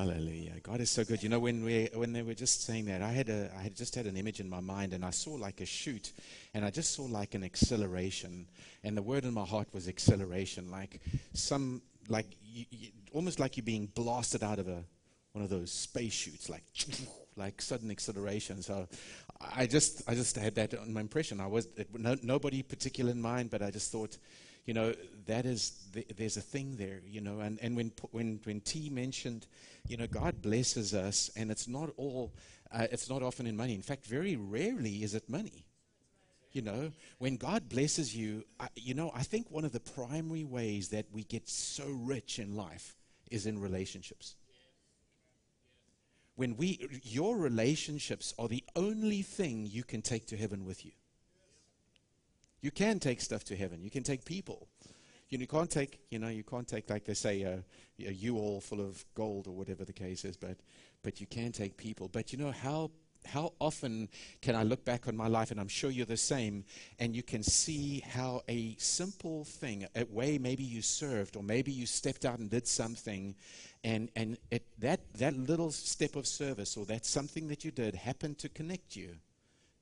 [0.00, 0.54] Hallelujah.
[0.62, 1.22] God is so good.
[1.22, 3.76] You know, when we when they were just saying that, I had a I had
[3.76, 6.12] just had an image in my mind and I saw like a shoot
[6.54, 8.46] and I just saw like an acceleration.
[8.82, 11.02] And the word in my heart was acceleration, like
[11.34, 14.82] some like you, you, almost like you're being blasted out of a
[15.32, 16.64] one of those space shoots, like
[17.36, 18.62] like sudden acceleration.
[18.62, 18.88] So
[19.54, 21.40] I just I just had that on my impression.
[21.40, 24.16] I was no, nobody particular in mind, but I just thought
[24.64, 24.94] you know,
[25.26, 27.40] that is, the, there's a thing there, you know.
[27.40, 29.46] And, and when, when, when T mentioned,
[29.88, 32.32] you know, God blesses us, and it's not all,
[32.72, 33.74] uh, it's not often in money.
[33.74, 35.64] In fact, very rarely is it money.
[36.52, 40.44] You know, when God blesses you, I, you know, I think one of the primary
[40.44, 42.96] ways that we get so rich in life
[43.30, 44.34] is in relationships.
[46.34, 50.92] When we, your relationships are the only thing you can take to heaven with you.
[52.60, 53.82] You can take stuff to heaven.
[53.82, 54.68] You can take people.
[55.28, 57.62] You, know, you can't take, you know, you can't take, like they say, a,
[58.04, 60.56] a U-Haul full of gold or whatever the case is, but,
[61.02, 62.08] but you can take people.
[62.08, 62.90] But you know how
[63.26, 64.08] how often
[64.40, 66.64] can I look back on my life, and I'm sure you're the same,
[66.98, 71.70] and you can see how a simple thing, a way maybe you served, or maybe
[71.70, 73.34] you stepped out and did something,
[73.84, 77.94] and, and it, that, that little step of service or that something that you did
[77.94, 79.16] happened to connect you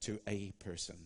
[0.00, 0.96] to a person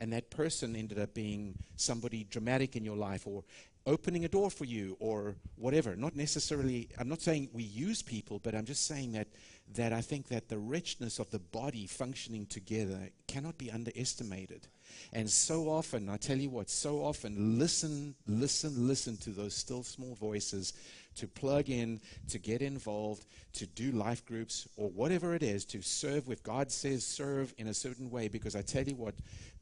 [0.00, 3.44] and that person ended up being somebody dramatic in your life or
[3.86, 5.96] opening a door for you or whatever.
[5.96, 9.28] Not necessarily, I'm not saying we use people, but I'm just saying that,
[9.74, 14.68] that I think that the richness of the body functioning together cannot be underestimated.
[15.12, 19.82] And so often, I tell you what, so often, listen, listen, listen to those still
[19.82, 20.72] small voices
[21.20, 25.82] to plug in, to get involved, to do life groups, or whatever it is, to
[25.82, 28.28] serve with God says serve in a certain way.
[28.28, 29.14] Because I tell you what,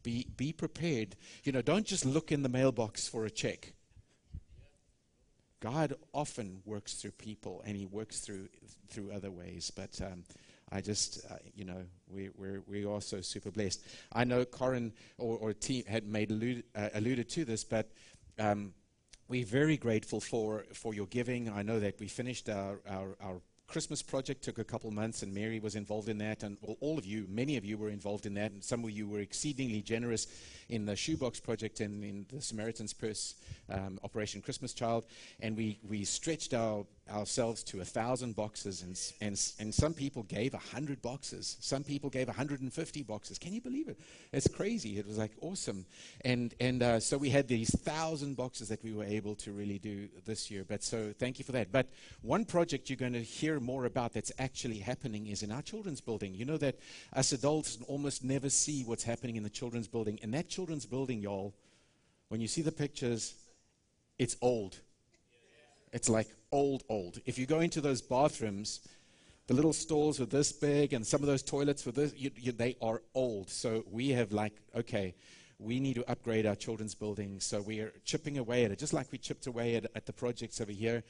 [0.02, 1.16] be, be prepared.
[1.44, 3.72] You know, don't just look in the mailbox for a check.
[5.60, 8.48] God often works through people, and He works through
[8.88, 9.72] through other ways.
[9.74, 10.22] But um,
[10.70, 13.84] I just, uh, you know, we, we're we are so super blessed.
[14.12, 17.90] I know Corin or, or team had made allude, uh, alluded to this, but
[18.38, 18.72] um,
[19.28, 21.48] we're very grateful for for your giving.
[21.50, 25.32] I know that we finished our our, our Christmas project took a couple months, and
[25.34, 28.32] Mary was involved in that, and all of you, many of you were involved in
[28.32, 30.26] that, and some of you were exceedingly generous
[30.70, 33.34] in the shoebox project and in the Samaritan's Purse
[33.68, 35.04] um, Operation Christmas Child,
[35.40, 40.22] and we, we stretched our, ourselves to a thousand boxes, and, and, and some people
[40.24, 41.56] gave a hundred boxes.
[41.60, 43.38] Some people gave 150 boxes.
[43.38, 43.98] Can you believe it?
[44.32, 44.98] It's crazy.
[44.98, 45.86] It was like awesome.
[46.22, 49.78] And, and uh, so we had these thousand boxes that we were able to really
[49.78, 50.64] do this year.
[50.68, 51.72] But so thank you for that.
[51.72, 51.88] But
[52.22, 56.00] one project you're going to hear more about that's actually happening is in our children's
[56.00, 56.34] building.
[56.34, 56.76] You know that
[57.12, 60.18] us adults almost never see what's happening in the children's building.
[60.22, 61.54] And that children's building, y'all,
[62.28, 63.34] when you see the pictures,
[64.18, 64.76] it's old.
[65.92, 67.20] It's like old, old.
[67.26, 68.80] If you go into those bathrooms,
[69.46, 72.52] the little stalls are this big, and some of those toilets were this, you, you,
[72.52, 73.48] they are old.
[73.50, 75.14] So we have like, okay,
[75.60, 77.40] we need to upgrade our children's building.
[77.40, 80.12] So we are chipping away at it, just like we chipped away at, at the
[80.12, 81.02] projects over here.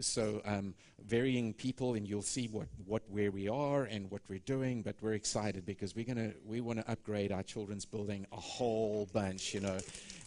[0.00, 4.40] So um, varying people, and you'll see what, what where we are and what we're
[4.40, 4.82] doing.
[4.82, 9.08] But we're excited because we're gonna we want to upgrade our children's building a whole
[9.12, 9.78] bunch, you know.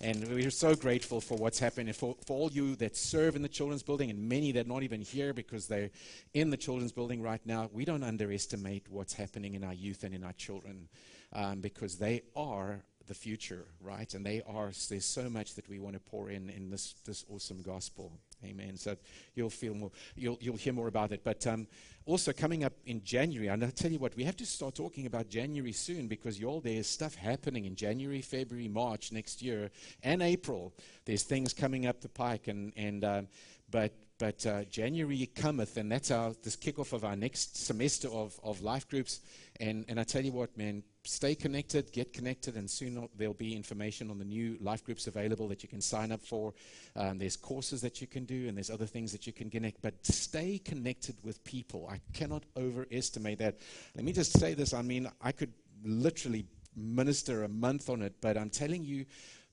[0.02, 3.50] And we're so grateful for what's happening for, for all you that serve in the
[3.50, 5.90] children's building and many that are not even here because they're
[6.34, 7.70] in the children's building right now.
[7.72, 10.88] We don't underestimate what's happening in our youth and in our children
[11.34, 14.14] um, because they are the future, right?
[14.14, 17.26] And they are, there's so much that we want to pour in in this, this
[17.30, 18.12] awesome gospel.
[18.44, 18.78] Amen.
[18.78, 18.96] So
[19.36, 21.22] you'll feel more, you'll, you'll hear more about it.
[21.24, 21.68] But um,
[22.06, 25.06] also coming up in January, and I'll tell you what, we have to start talking
[25.06, 29.72] about January soon because y'all, there's stuff happening in January, February, March next year,
[30.04, 30.74] and April.
[31.06, 33.28] There's things coming up the pike, and, and um,
[33.70, 38.40] but but uh, January cometh, and that's our this kickoff of our next semester of,
[38.44, 39.20] of life groups.
[39.60, 43.56] And and I tell you what, man, stay connected, get connected, and soon there'll be
[43.56, 46.54] information on the new life groups available that you can sign up for.
[46.96, 49.82] Um, there's courses that you can do, and there's other things that you can connect.
[49.82, 51.90] But stay connected with people.
[51.92, 53.58] I cannot overestimate that.
[53.96, 54.74] Let me just say this.
[54.74, 55.54] I mean, I could
[55.84, 56.46] literally
[56.76, 59.06] minister a month on it, but I'm telling you,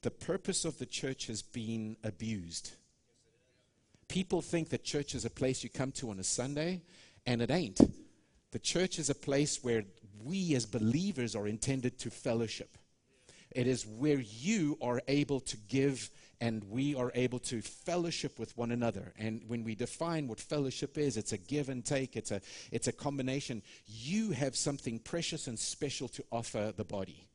[0.02, 2.73] the purpose of the church has been abused
[4.08, 6.82] people think that church is a place you come to on a Sunday,
[7.26, 7.81] and it ain't.
[8.52, 9.84] The church is a place where
[10.25, 12.79] we as believers are intended to fellowship.
[13.55, 16.11] It is where you are able to give
[16.41, 19.12] and we are able to fellowship with one another.
[19.19, 22.41] And when we define what fellowship is, it's a give and take, it's a,
[22.73, 23.62] it's a combination.
[23.87, 27.29] You have something precious and special to offer the body.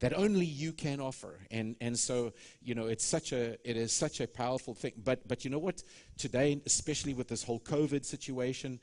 [0.00, 1.38] That only you can offer.
[1.50, 2.32] And, and so,
[2.62, 4.92] you know, it's such a, it is such a powerful thing.
[5.02, 5.82] But, but you know what?
[6.16, 8.80] Today, especially with this whole COVID situation,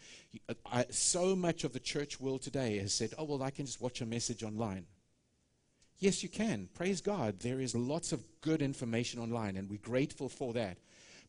[0.72, 3.82] I, so much of the church world today has said, oh, well, I can just
[3.82, 4.86] watch a message online.
[6.00, 6.70] Yes, you can.
[6.76, 7.40] Praise God.
[7.40, 10.78] There is lots of good information online, and we're grateful for that.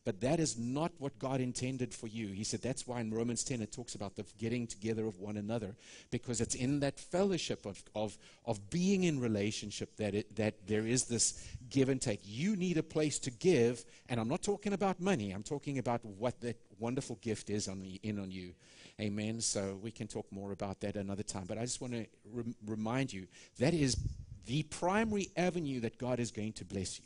[0.05, 2.27] But that is not what God intended for you.
[2.27, 5.37] He said that's why in Romans 10 it talks about the getting together of one
[5.37, 5.75] another,
[6.11, 10.85] because it's in that fellowship of, of, of being in relationship that, it, that there
[10.85, 12.21] is this give and take.
[12.23, 16.03] You need a place to give, and I'm not talking about money, I'm talking about
[16.03, 18.53] what that wonderful gift is on the, in on you.
[18.99, 19.39] Amen.
[19.41, 21.45] So we can talk more about that another time.
[21.47, 23.27] But I just want to re- remind you
[23.59, 23.97] that is
[24.45, 27.05] the primary avenue that God is going to bless you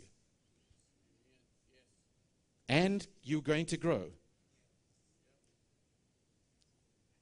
[2.70, 4.04] and you're going to grow.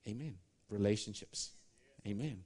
[0.08, 0.36] Amen.
[0.70, 1.52] Relationships.
[2.08, 2.44] Amen.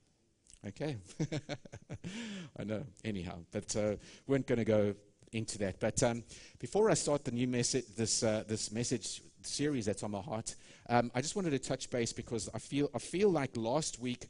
[0.68, 0.98] Okay.
[2.60, 2.84] I know.
[3.04, 3.96] Anyhow, but uh,
[4.28, 4.96] we weren't going to go
[5.32, 5.80] into that.
[5.80, 6.24] But um,
[6.60, 10.56] before I start the new message, this uh, this message series that's on my heart,
[10.90, 14.28] um, I just wanted to touch base because I feel I feel like last week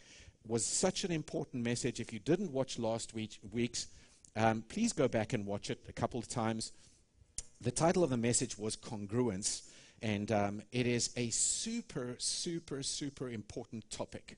[0.47, 1.99] was such an important message.
[1.99, 3.87] If you didn't watch last week, week's,
[4.35, 6.71] um, please go back and watch it a couple of times.
[7.61, 9.63] The title of the message was Congruence,
[10.01, 14.37] and um, it is a super, super, super important topic.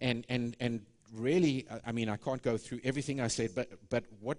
[0.00, 4.04] And, and, and really, I mean, I can't go through everything I said, but, but
[4.20, 4.38] what,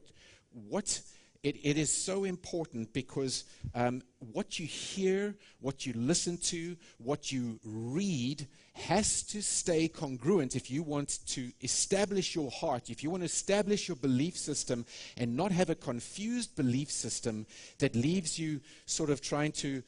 [0.51, 1.01] what
[1.43, 7.31] it, it is so important because um, what you hear, what you listen to, what
[7.31, 13.09] you read has to stay congruent if you want to establish your heart, if you
[13.09, 14.85] want to establish your belief system
[15.17, 17.45] and not have a confused belief system
[17.79, 19.83] that leaves you sort of trying to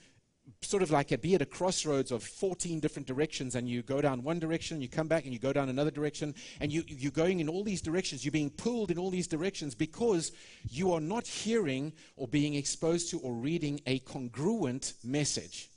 [0.62, 4.02] sort of like a, be at a crossroads of 14 different directions and you go
[4.02, 7.12] down one direction you come back and you go down another direction and you, you're
[7.12, 10.32] going in all these directions you're being pulled in all these directions because
[10.70, 15.70] you are not hearing or being exposed to or reading a congruent message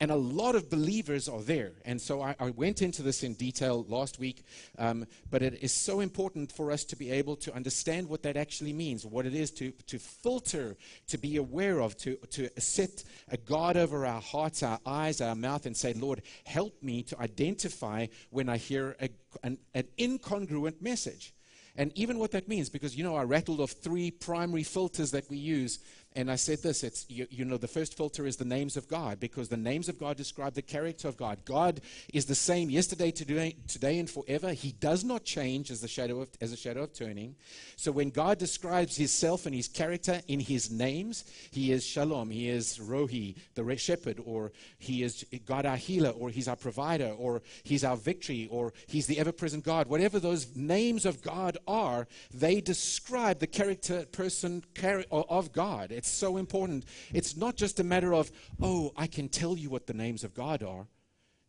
[0.00, 1.72] and a lot of believers are there.
[1.84, 4.42] And so I, I went into this in detail last week,
[4.78, 8.38] um, but it is so important for us to be able to understand what that
[8.38, 10.76] actually means, what it is to, to filter,
[11.08, 15.34] to be aware of, to, to set a guard over our hearts, our eyes, our
[15.34, 19.10] mouth, and say, Lord, help me to identify when I hear a,
[19.42, 21.34] an, an incongruent message.
[21.76, 25.30] And even what that means, because you know, I rattled off three primary filters that
[25.30, 25.78] we use
[26.16, 28.88] and I said this it's, you, you, know, the first filter is the names of
[28.88, 31.38] God because the names of God describe the character of God.
[31.44, 31.80] God
[32.12, 34.52] is the same yesterday, today, today and forever.
[34.52, 37.36] He does not change as, the shadow of, as a shadow of turning.
[37.76, 42.48] So when God describes himself and his character in his names, he is Shalom, he
[42.48, 47.40] is Rohi, the shepherd, or he is God our healer, or he's our provider, or
[47.62, 49.86] he's our victory, or he's the ever present God.
[49.86, 54.64] Whatever those names of God are, they describe the character, person
[55.12, 55.92] of God.
[56.00, 56.86] It's so important.
[57.12, 58.32] It's not just a matter of,
[58.62, 60.86] oh, I can tell you what the names of God are.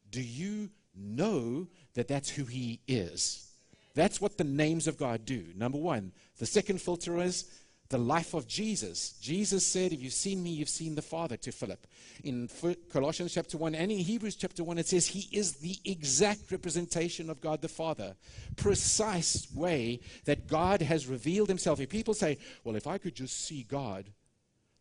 [0.10, 3.50] Do you know that that's who He is?
[3.96, 5.46] That's what the names of God do.
[5.56, 6.12] Number one.
[6.38, 7.46] The second filter is
[7.88, 9.12] the life of Jesus.
[9.22, 11.88] Jesus said, If you've seen me, you've seen the Father to Philip.
[12.26, 12.50] In
[12.92, 17.30] Colossians chapter 1 and in Hebrews chapter 1, it says, He is the exact representation
[17.30, 18.16] of God the Father.
[18.58, 21.80] Precise way that God has revealed Himself.
[21.80, 24.06] If people say, Well, if I could just see God,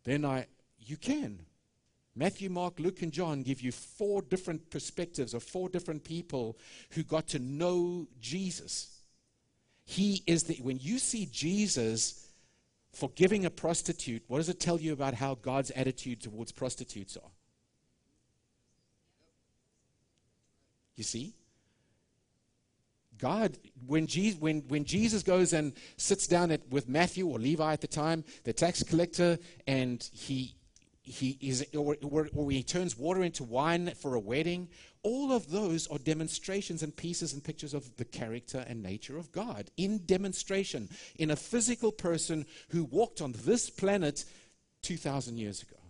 [0.03, 0.47] then I,
[0.79, 1.45] you can.
[2.15, 6.57] Matthew, Mark, Luke, and John give you four different perspectives of four different people
[6.91, 8.99] who got to know Jesus.
[9.85, 12.27] He is the, when you see Jesus
[12.91, 17.31] forgiving a prostitute, what does it tell you about how God's attitude towards prostitutes are?
[20.97, 21.33] You see?
[23.21, 27.71] God, when Jesus, when, when Jesus goes and sits down at, with Matthew or Levi
[27.71, 29.37] at the time, the tax collector,
[29.67, 30.55] and he,
[31.03, 34.67] he is, or, or, or he turns water into wine for a wedding,
[35.03, 39.31] all of those are demonstrations and pieces and pictures of the character and nature of
[39.31, 44.25] God in demonstration in a physical person who walked on this planet
[44.81, 45.80] 2,000 years ago.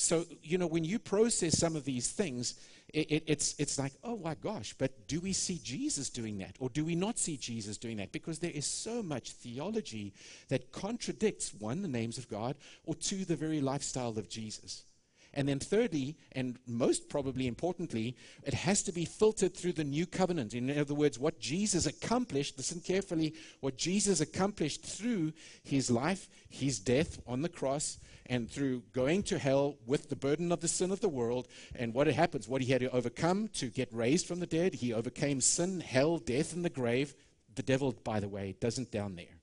[0.00, 2.54] So, you know, when you process some of these things,
[2.94, 6.56] it, it, it's, it's like, oh my gosh, but do we see Jesus doing that?
[6.58, 8.10] Or do we not see Jesus doing that?
[8.10, 10.14] Because there is so much theology
[10.48, 14.84] that contradicts one, the names of God, or two, the very lifestyle of Jesus.
[15.32, 20.04] And then, thirdly, and most probably importantly, it has to be filtered through the new
[20.04, 20.54] covenant.
[20.54, 25.32] In other words, what Jesus accomplished, listen carefully, what Jesus accomplished through
[25.62, 30.50] his life, his death on the cross, and through going to hell with the burden
[30.50, 31.46] of the sin of the world.
[31.76, 34.92] And what happens, what he had to overcome to get raised from the dead, he
[34.92, 37.14] overcame sin, hell, death, and the grave.
[37.54, 39.36] the devil, by the way, doesn't down there.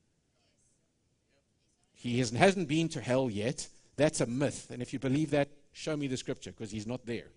[1.93, 3.67] He hasn't, hasn't been to hell yet.
[3.95, 4.67] That's a myth.
[4.71, 7.27] And if you believe that, show me the scripture because he's not there.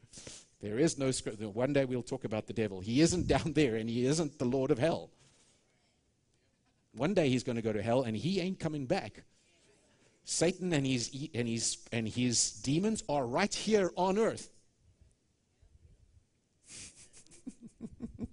[0.62, 1.49] There is no scripture.
[1.49, 2.80] One day we'll talk about the devil.
[2.80, 5.11] He isn't down there and he isn't the Lord of hell.
[6.92, 9.25] One day he's going to go to hell and he ain't coming back.
[10.25, 14.49] Satan and his, and his, and his demons are right here on earth.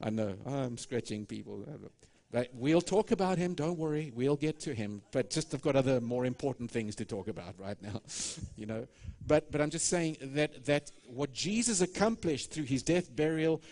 [0.00, 1.64] I know, I'm scratching people.
[2.32, 3.52] But we'll talk about him.
[3.52, 4.10] Don't worry.
[4.14, 5.02] We'll get to him.
[5.12, 8.00] But just I've got other more important things to talk about right now,
[8.56, 8.88] you know.
[9.26, 13.62] But but I'm just saying that that what Jesus accomplished through his death, burial,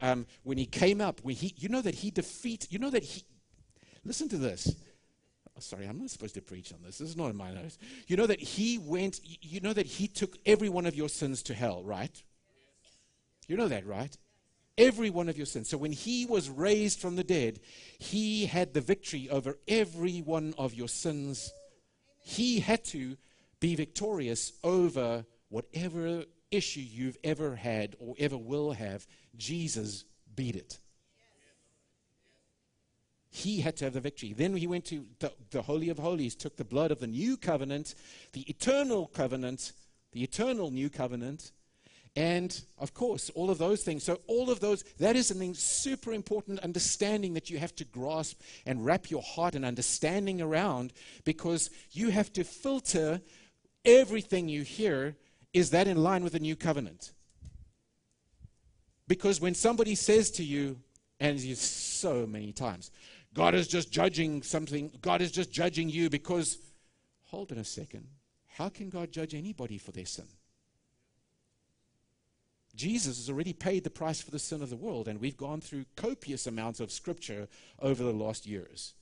[0.00, 3.02] um, when he came up, when he, you know that he defeat, you know that
[3.02, 3.24] he.
[4.04, 4.72] Listen to this.
[5.56, 6.98] Oh, sorry, I'm not supposed to preach on this.
[6.98, 7.78] This is not in my notes.
[8.06, 9.20] You know that he went.
[9.24, 12.22] You know that he took every one of your sins to hell, right?
[13.48, 14.16] You know that, right?
[14.76, 15.68] Every one of your sins.
[15.68, 17.60] So when he was raised from the dead,
[17.98, 21.52] he had the victory over every one of your sins.
[22.22, 23.16] He had to
[23.60, 29.06] be victorious over whatever issue you've ever had or ever will have.
[29.36, 30.04] Jesus
[30.34, 30.78] beat it.
[33.30, 34.32] He had to have the victory.
[34.32, 37.36] Then he went to the, the Holy of Holies, took the blood of the new
[37.36, 37.96] covenant,
[38.32, 39.72] the eternal covenant,
[40.12, 41.50] the eternal new covenant,
[42.16, 44.04] and of course, all of those things.
[44.04, 48.40] So, all of those, that is a super important understanding that you have to grasp
[48.66, 50.92] and wrap your heart and understanding around
[51.24, 53.20] because you have to filter
[53.84, 55.16] everything you hear.
[55.52, 57.12] Is that in line with the new covenant?
[59.06, 60.78] Because when somebody says to you,
[61.20, 62.90] and you so many times,
[63.34, 66.58] God is just judging something, God is just judging you because,
[67.24, 68.06] hold on a second,
[68.46, 70.26] how can God judge anybody for their sin?
[72.74, 75.60] Jesus has already paid the price for the sin of the world, and we've gone
[75.60, 77.48] through copious amounts of scripture
[77.80, 78.94] over the last years.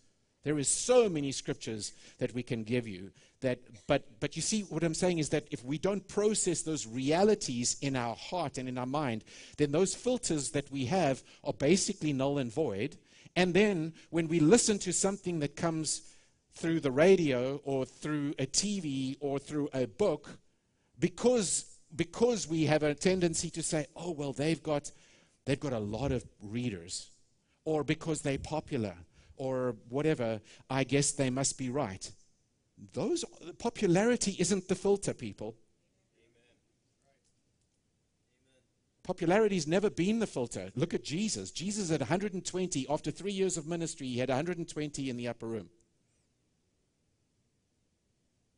[0.45, 3.13] There is so many scriptures that we can give you
[3.43, 6.87] that but but you see what I'm saying is that if we don't process those
[6.87, 9.25] realities in our heart and in our mind,
[9.57, 12.97] then those filters that we have are basically null and void.
[13.37, 16.03] And then when we listen to something that comes
[16.55, 20.29] through the radio or through a TV or through a book,
[20.99, 24.91] because because we have a tendency to say, oh, well, they've got,
[25.45, 27.11] they've got a lot of readers,
[27.65, 28.95] or because they're popular,
[29.37, 32.11] or whatever, I guess they must be right.
[32.93, 33.25] Those,
[33.59, 35.57] popularity isn't the filter, people.
[39.03, 40.71] Popularity's never been the filter.
[40.77, 41.51] Look at Jesus.
[41.51, 42.87] Jesus had 120.
[42.89, 45.69] After three years of ministry, he had 120 in the upper room.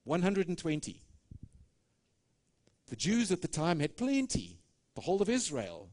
[0.05, 1.01] 120.
[2.89, 4.59] The Jews at the time had plenty,
[4.95, 5.89] the whole of Israel.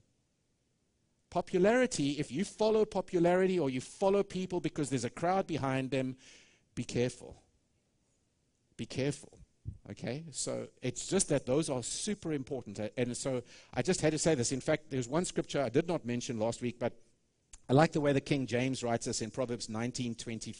[1.29, 6.17] Popularity, if you follow popularity or you follow people because there's a crowd behind them,
[6.75, 7.41] be careful.
[8.75, 9.39] Be careful.
[9.89, 10.25] Okay?
[10.31, 12.79] So it's just that those are super important.
[12.97, 13.43] And so
[13.73, 14.51] I just had to say this.
[14.51, 16.93] In fact, there's one scripture I did not mention last week, but
[17.69, 20.55] I like the way the King James writes this in Proverbs 19 20,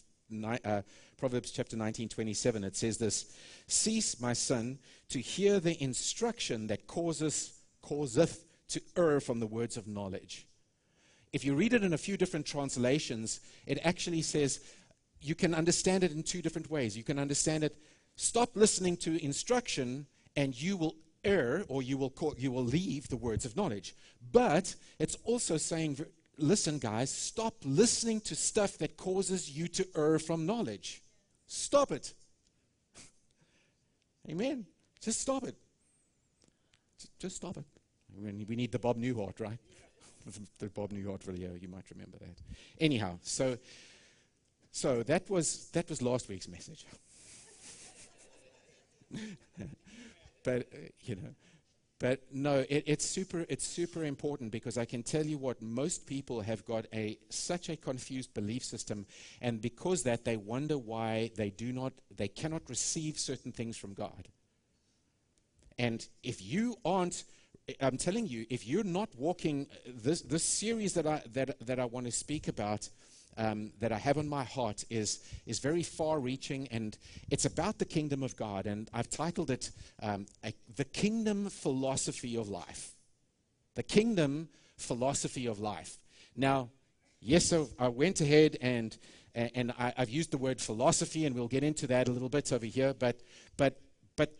[0.63, 0.81] uh,
[1.21, 3.31] Proverbs chapter 19, 27, it says this
[3.67, 9.77] Cease, my son, to hear the instruction that causes, causeth to err from the words
[9.77, 10.47] of knowledge.
[11.31, 14.61] If you read it in a few different translations, it actually says
[15.21, 16.97] you can understand it in two different ways.
[16.97, 17.77] You can understand it,
[18.15, 23.09] stop listening to instruction, and you will err or you will, call, you will leave
[23.09, 23.93] the words of knowledge.
[24.31, 26.03] But it's also saying
[26.39, 31.03] listen, guys, stop listening to stuff that causes you to err from knowledge.
[31.53, 32.13] Stop it.
[34.29, 34.65] Amen.
[35.01, 35.55] Just stop it.
[37.19, 37.65] Just stop it.
[38.47, 39.59] We need the Bob Newhart, right?
[40.59, 42.41] the Bob Newhart video, you might remember that.
[42.79, 43.57] Anyhow, so
[44.71, 46.85] so that was that was last week's message.
[50.43, 51.35] but uh, you know,
[52.01, 53.45] but no, it, it's super.
[53.47, 57.69] It's super important because I can tell you what most people have got a such
[57.69, 59.05] a confused belief system,
[59.39, 63.93] and because that they wonder why they do not, they cannot receive certain things from
[63.93, 64.29] God.
[65.77, 67.23] And if you aren't,
[67.79, 71.85] I'm telling you, if you're not walking this this series that I that that I
[71.85, 72.89] want to speak about
[73.37, 76.97] um, that I have on my heart is, is very far reaching and
[77.29, 78.65] it's about the kingdom of God.
[78.65, 79.71] And I've titled it
[80.01, 82.95] um, a, The Kingdom Philosophy of Life.
[83.75, 85.97] The Kingdom Philosophy of Life.
[86.35, 86.69] Now,
[87.19, 88.97] yes, so I went ahead and,
[89.33, 92.51] and I, have used the word philosophy, and we'll get into that a little bit
[92.51, 93.21] over here, but,
[93.57, 93.79] but,
[94.15, 94.33] but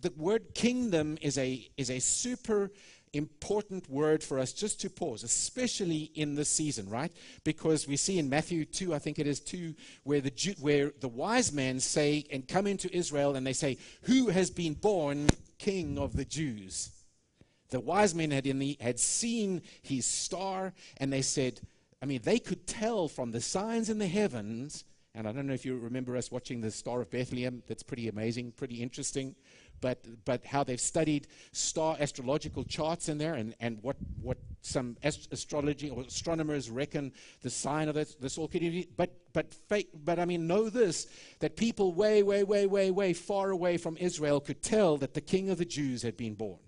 [0.00, 2.70] the word kingdom is a, is a super
[3.12, 7.12] important word for us just to pause, especially in this season, right?
[7.44, 9.74] Because we see in Matthew 2, I think it is 2,
[10.04, 13.78] where the, Jew, where the wise men say and come into Israel and they say,
[14.02, 16.90] Who has been born king of the Jews?
[17.70, 21.60] The wise men had, in the, had seen his star and they said,
[22.02, 24.84] I mean, they could tell from the signs in the heavens.
[25.14, 27.62] And I don't know if you remember us watching the Star of Bethlehem.
[27.66, 29.34] That's pretty amazing, pretty interesting
[29.80, 34.96] but, but how they've studied star astrological charts in there and, and what, what some
[35.02, 38.88] ast- astrology or astronomers reckon the sign of this, this all could be.
[38.96, 41.06] But, but, fake, but I mean, know this
[41.40, 45.20] that people way, way, way, way, way far away from Israel could tell that the
[45.20, 46.58] king of the Jews had been born.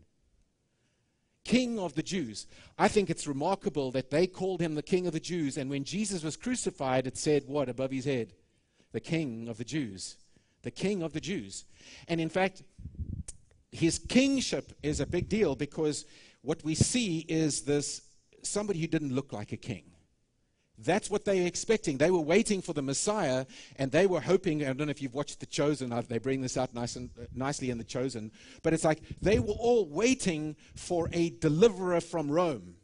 [1.45, 2.47] King of the Jews.
[2.79, 5.85] I think it's remarkable that they called him the King of the Jews, and when
[5.85, 8.35] Jesus was crucified, it said what above his head?
[8.93, 10.17] The King of the Jews.
[10.63, 11.65] The King of the Jews.
[12.09, 12.63] And in fact,
[13.73, 16.05] his kingship is a big deal because
[16.43, 18.03] what we see is this
[18.43, 19.85] somebody who didn't look like a king.
[20.83, 21.99] That's what they were expecting.
[21.99, 23.45] They were waiting for the Messiah,
[23.77, 24.63] and they were hoping.
[24.63, 25.93] I don't know if you've watched The Chosen.
[26.09, 28.33] They bring this out nice and, uh, nicely in The Chosen.
[28.63, 32.77] But it's like they were all waiting for a deliverer from Rome.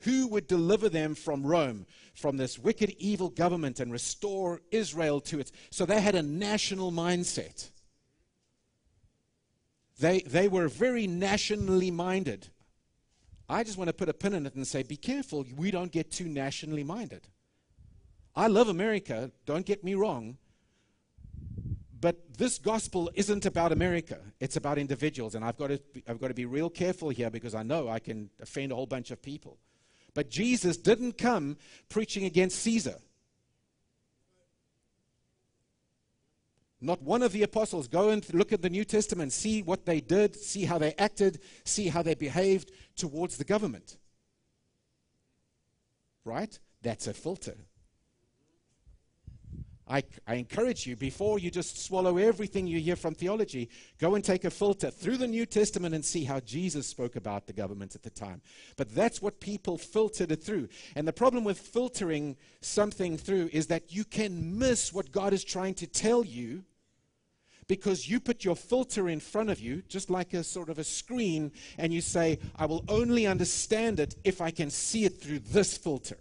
[0.00, 5.40] Who would deliver them from Rome, from this wicked, evil government, and restore Israel to
[5.40, 5.50] it.
[5.70, 7.70] So they had a national mindset.
[9.98, 12.48] They, they were very nationally minded.
[13.48, 15.92] I just want to put a pin in it and say, be careful, we don't
[15.92, 17.28] get too nationally minded.
[18.34, 20.38] I love America, don't get me wrong,
[22.00, 24.18] but this gospel isn't about America.
[24.40, 27.54] It's about individuals, and I've got to, I've got to be real careful here because
[27.54, 29.58] I know I can offend a whole bunch of people.
[30.12, 31.56] But Jesus didn't come
[31.88, 32.96] preaching against Caesar.
[36.84, 37.88] Not one of the apostles.
[37.88, 41.40] Go and look at the New Testament, see what they did, see how they acted,
[41.64, 43.96] see how they behaved towards the government.
[46.26, 46.58] Right?
[46.82, 47.56] That's a filter.
[49.88, 54.24] I, I, encourage you, before you just swallow everything you hear from theology, go and
[54.24, 57.94] take a filter through the New Testament and see how Jesus spoke about the government
[57.94, 58.40] at the time.
[58.76, 60.68] But that's what people filtered it through.
[60.96, 65.44] And the problem with filtering something through is that you can miss what God is
[65.44, 66.64] trying to tell you
[67.66, 70.84] because you put your filter in front of you, just like a sort of a
[70.84, 75.40] screen, and you say, I will only understand it if I can see it through
[75.40, 76.18] this filter.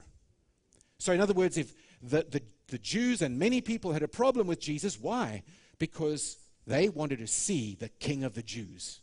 [1.00, 4.48] So, in other words, if the, the, the Jews and many people had a problem
[4.48, 5.44] with Jesus, why?
[5.80, 9.02] Because they wanted to see the King of the Jews.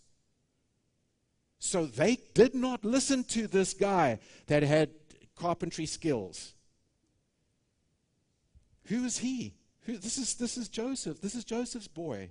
[1.59, 4.91] So they did not listen to this guy that had
[5.37, 6.55] carpentry skills.
[8.87, 9.55] Who is he?
[9.83, 11.21] Who, this, is, this is Joseph.
[11.21, 12.31] This is Joseph's boy.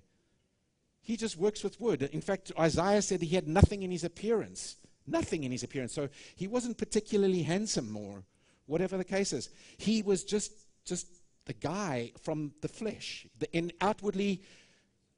[1.01, 2.03] He just works with wood.
[2.03, 4.75] In fact, Isaiah said he had nothing in his appearance.
[5.07, 5.93] Nothing in his appearance.
[5.93, 8.23] So he wasn't particularly handsome or
[8.67, 9.49] whatever the case is.
[9.77, 10.51] He was just,
[10.85, 11.07] just
[11.45, 13.25] the guy from the flesh.
[13.39, 14.43] The, in outwardly,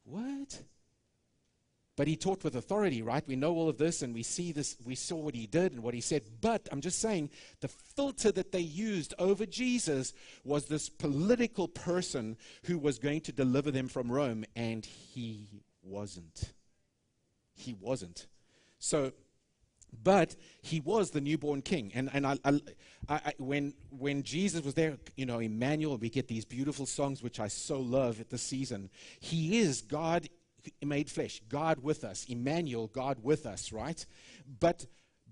[0.05, 0.61] what?
[2.01, 3.23] But he taught with authority, right?
[3.27, 5.83] We know all of this and we see this, we saw what he did and
[5.83, 6.23] what he said.
[6.41, 10.11] But I'm just saying, the filter that they used over Jesus
[10.43, 16.53] was this political person who was going to deliver them from Rome, and he wasn't.
[17.53, 18.25] He wasn't.
[18.79, 19.11] So,
[20.01, 21.91] but he was the newborn king.
[21.93, 22.61] And, and I, I,
[23.09, 27.39] I, when, when Jesus was there, you know, Emmanuel, we get these beautiful songs, which
[27.39, 28.89] I so love at the season.
[29.19, 30.27] He is God
[30.83, 34.05] made flesh, God with us, Emmanuel, God with us, right?
[34.59, 34.85] But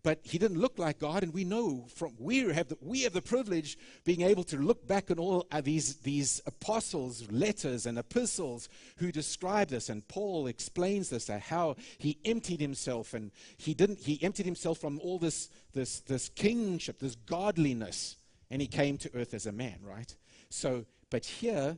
[0.04, 3.14] but he didn't look like God, and we know from we have the, we have
[3.14, 8.70] the privilege being able to look back on all these these apostles' letters and epistles
[8.98, 14.00] who describe this, and Paul explains this uh, how he emptied himself, and he didn't
[14.00, 18.16] he emptied himself from all this this this kingship, this godliness,
[18.50, 20.16] and he came to earth as a man, right?
[20.50, 21.78] So, but here,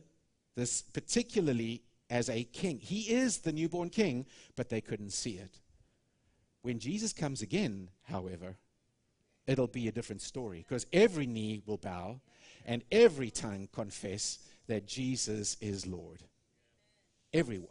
[0.54, 1.82] this particularly
[2.12, 2.78] as a king.
[2.78, 5.60] He is the newborn king, but they couldn't see it.
[6.60, 8.58] When Jesus comes again, however,
[9.46, 12.20] it'll be a different story because every knee will bow
[12.66, 16.22] and every tongue confess that Jesus is Lord.
[17.32, 17.68] Everyone.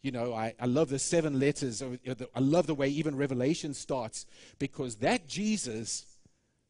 [0.00, 1.82] You know, I, I love the seven letters.
[1.82, 4.24] I love the way even Revelation starts
[4.58, 6.06] because that Jesus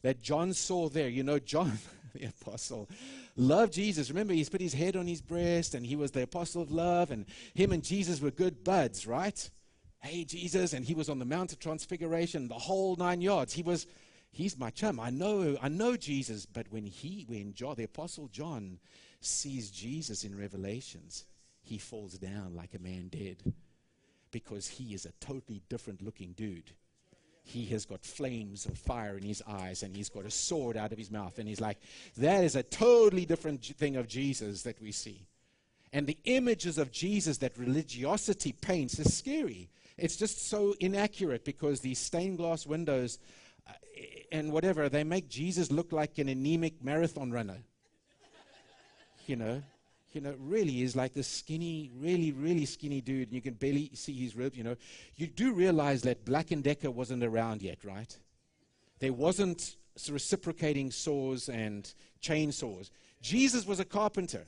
[0.02, 1.78] that John saw there, you know, John,
[2.14, 2.88] the apostle,
[3.36, 4.10] loved Jesus.
[4.10, 7.10] Remember, he's put his head on his breast and he was the apostle of love,
[7.10, 9.50] and him and Jesus were good buds, right?
[10.00, 13.52] Hey, Jesus, and he was on the Mount of Transfiguration, the whole nine yards.
[13.52, 13.86] He was,
[14.30, 14.98] he's my chum.
[14.98, 16.46] I know, I know Jesus.
[16.46, 18.78] But when he, when John, the apostle John,
[19.20, 21.26] sees Jesus in Revelations,
[21.62, 23.52] he falls down like a man dead
[24.30, 26.72] because he is a totally different looking dude.
[27.42, 30.92] He has got flames of fire in his eyes and he's got a sword out
[30.92, 31.38] of his mouth.
[31.38, 31.78] And he's like,
[32.16, 35.26] that is a totally different thing of Jesus that we see.
[35.92, 39.68] And the images of Jesus that religiosity paints is scary.
[39.98, 43.18] It's just so inaccurate because these stained glass windows
[43.68, 43.72] uh,
[44.30, 47.58] and whatever, they make Jesus look like an anemic marathon runner.
[49.26, 49.62] you know?
[50.12, 53.90] You know, really is like this skinny, really, really skinny dude, and you can barely
[53.94, 54.76] see his ribs, you know.
[55.16, 58.16] You do realize that Black & Decker wasn't around yet, right?
[58.98, 59.76] There wasn't
[60.10, 61.92] reciprocating saws and
[62.22, 62.90] chainsaws.
[63.20, 64.46] Jesus was a carpenter.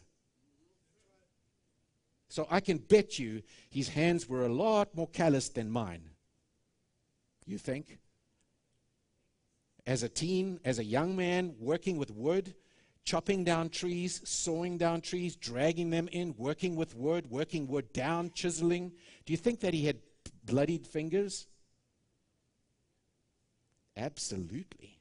[2.29, 6.03] So I can bet you his hands were a lot more calloused than mine.
[7.45, 7.99] You think?
[9.87, 12.55] As a teen, as a young man, working with wood,
[13.05, 18.31] chopping down trees, sawing down trees, dragging them in, working with wood, working wood down,
[18.35, 18.93] chiseling.
[19.27, 19.99] Do you think that he had
[20.45, 21.47] bloodied fingers?
[23.97, 24.99] Absolutely.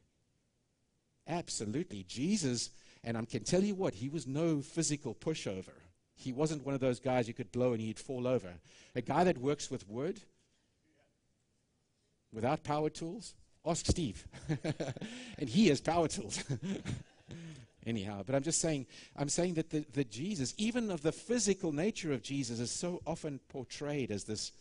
[1.28, 2.04] Absolutely.
[2.08, 2.72] Jesus,
[3.04, 5.74] and I can tell you what, he was no physical pushover.
[6.16, 8.54] He wasn't one of those guys you could blow and he'd fall over.
[8.96, 10.22] A guy that works with wood
[12.34, 13.34] without power tools,
[13.66, 14.28] ask Steve.
[15.38, 16.44] and he has power tools.
[17.86, 18.24] anyhow.
[18.26, 22.12] But I'm just saying, I'm saying that the, the Jesus, even of the physical nature
[22.14, 24.52] of Jesus, is so often portrayed as this,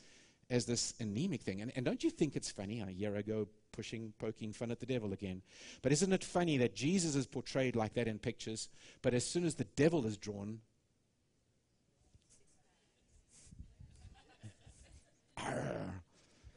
[0.48, 1.60] as this anemic thing.
[1.60, 2.80] And, and don't you think it's funny?
[2.80, 5.42] A year ago, pushing, poking fun at the devil again.
[5.82, 8.68] But isn't it funny that Jesus is portrayed like that in pictures,
[9.02, 10.60] but as soon as the devil is drawn,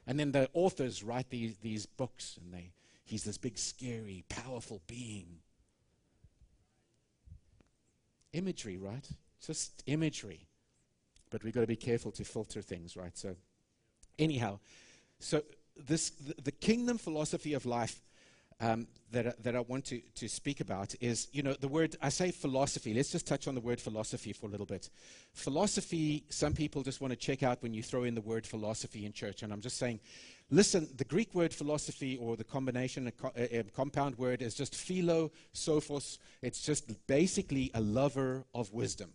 [0.08, 2.72] and then the authors write these, these books, and they,
[3.06, 5.40] he's this big, scary, powerful being
[8.34, 9.08] imagery, right?
[9.46, 10.48] Just imagery.
[11.30, 13.18] But we've got to be careful to filter things, right?
[13.18, 13.36] So,
[14.20, 14.60] anyhow,
[15.20, 15.42] so
[15.78, 18.02] this the, the kingdom philosophy of life
[18.60, 22.10] um, that, that I want to, to speak about is, you know, the word, I
[22.10, 22.94] say philosophy.
[22.94, 24.90] Let's just touch on the word philosophy for a little bit.
[25.34, 29.06] Philosophy, some people just want to check out when you throw in the word philosophy
[29.06, 29.44] in church.
[29.44, 30.00] And I'm just saying,
[30.50, 36.18] Listen, the Greek word philosophy or the combination, a, compound word is just philo, sophos.
[36.42, 39.12] It's just basically a lover of wisdom.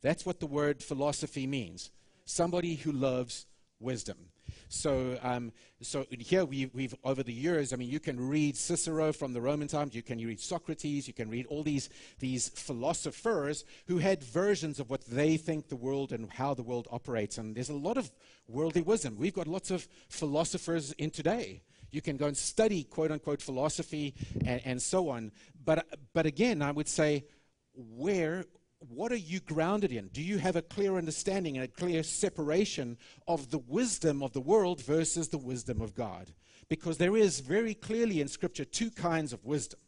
[0.00, 1.90] That's what the word philosophy means.
[2.24, 3.46] Somebody who loves
[3.80, 4.16] wisdom.
[4.74, 9.12] So, um, so here we, have over the years, I mean, you can read Cicero
[9.12, 13.64] from the Roman times, you can read Socrates, you can read all these, these philosophers
[13.86, 17.38] who had versions of what they think the world and how the world operates.
[17.38, 18.10] And there's a lot of
[18.48, 19.16] worldly wisdom.
[19.16, 21.62] We've got lots of philosophers in today.
[21.90, 25.30] You can go and study quote unquote philosophy and, and so on.
[25.64, 27.24] But, but again, I would say,
[27.76, 28.44] where
[28.88, 30.08] what are you grounded in?
[30.08, 34.40] Do you have a clear understanding and a clear separation of the wisdom of the
[34.40, 36.32] world versus the wisdom of God?
[36.68, 39.80] Because there is very clearly in Scripture two kinds of wisdom.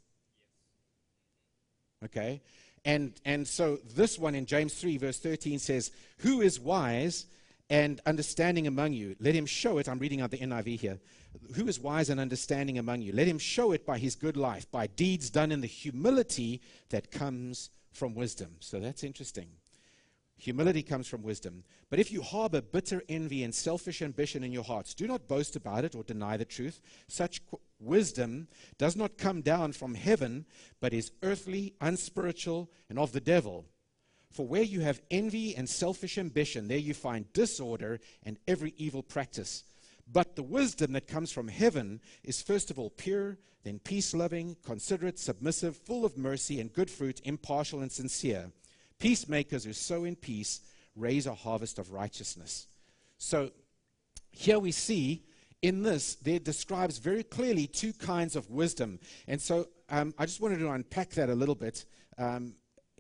[2.04, 2.42] Okay?
[2.85, 7.26] And, and so this one in James 3, verse 13 says, Who is wise
[7.68, 9.16] and understanding among you?
[9.18, 9.88] Let him show it.
[9.88, 10.98] I'm reading out the NIV here.
[11.54, 13.12] Who is wise and understanding among you?
[13.12, 17.11] Let him show it by his good life, by deeds done in the humility that
[17.11, 18.56] comes from wisdom.
[18.61, 19.48] So that's interesting.
[20.38, 21.64] Humility comes from wisdom.
[21.88, 25.56] But if you harbor bitter envy and selfish ambition in your hearts, do not boast
[25.56, 26.80] about it or deny the truth.
[27.09, 30.44] Such qu- wisdom does not come down from heaven,
[30.78, 33.64] but is earthly, unspiritual, and of the devil.
[34.30, 39.02] For where you have envy and selfish ambition, there you find disorder and every evil
[39.02, 39.64] practice.
[40.11, 44.57] But the wisdom that comes from heaven is first of all pure, then peace loving,
[44.64, 48.53] considerate, submissive, full of mercy and good fruit, impartial and sincere.
[48.99, 50.61] Peacemakers who sow in peace
[50.95, 52.69] raise a harvest of righteousness.
[53.19, 53.51] So
[54.31, 55.25] here we see
[55.62, 59.01] in this, there describes very clearly two kinds of wisdom.
[59.27, 61.85] And so um, I just wanted to unpack that a little bit.
[62.19, 62.55] Um,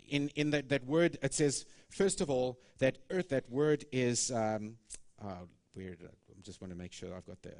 [0.08, 4.30] in in that, that word, it says, first of all, that earth, that word is,
[4.30, 4.76] um,
[5.22, 7.52] uh, weird, I just want to make sure I've got the.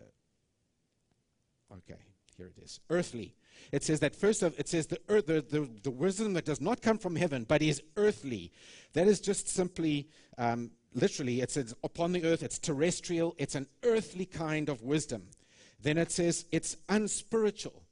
[1.72, 2.00] Okay,
[2.37, 2.81] here it is.
[2.90, 3.35] Earthly.
[3.72, 6.61] It says that first of it says the earth, the, the, the wisdom that does
[6.61, 8.52] not come from heaven, but is earthly.
[8.92, 12.42] That is just simply, um, literally, it says upon the earth.
[12.42, 13.35] It's terrestrial.
[13.38, 15.29] It's an earthly kind of wisdom.
[15.81, 17.86] Then it says it's unspiritual.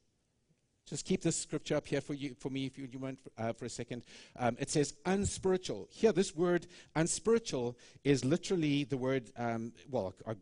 [0.86, 3.54] Just keep this scripture up here for you, for me, if you, you want, uh,
[3.54, 4.04] for a second.
[4.38, 5.88] Um, it says unspiritual.
[5.90, 9.30] Here, this word unspiritual is literally the word.
[9.38, 10.34] Um, well, me,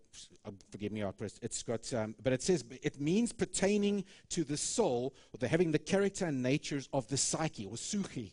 [0.44, 1.05] I, forgive me,
[1.42, 5.70] it's got, um, but it says it means pertaining to the soul, or the, having
[5.70, 8.33] the character and natures of the psyche or suchi.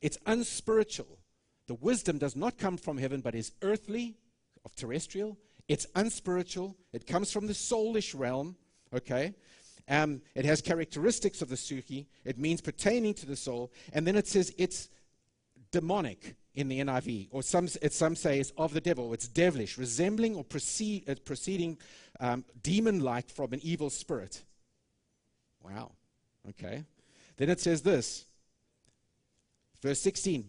[0.00, 1.18] It's unspiritual.
[1.66, 4.16] The wisdom does not come from heaven, but is earthly,
[4.64, 5.36] of terrestrial.
[5.68, 6.76] It's unspiritual.
[6.92, 8.56] It comes from the soulish realm,
[8.92, 9.34] okay?
[9.88, 12.06] Um, it has characteristics of the suki.
[12.24, 13.72] It means pertaining to the soul.
[13.92, 14.88] And then it says it's
[15.70, 19.12] demonic in the NIV, or some, some say it's of the devil.
[19.12, 21.78] It's devilish, resembling or proceed, uh, proceeding
[22.20, 24.42] um, demon like from an evil spirit.
[25.62, 25.92] Wow.
[26.50, 26.84] Okay.
[27.36, 28.26] Then it says this,
[29.82, 30.48] verse 16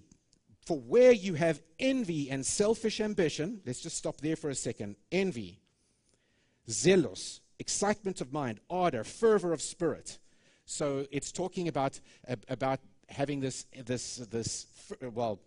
[0.65, 4.97] For where you have envy and selfish ambition, let's just stop there for a second.
[5.11, 5.59] Envy,
[6.69, 10.19] zealous, excitement of mind, ardor, fervor of spirit.
[10.65, 11.99] So it's talking about,
[12.49, 14.67] about having this, this, this,
[15.01, 15.39] well,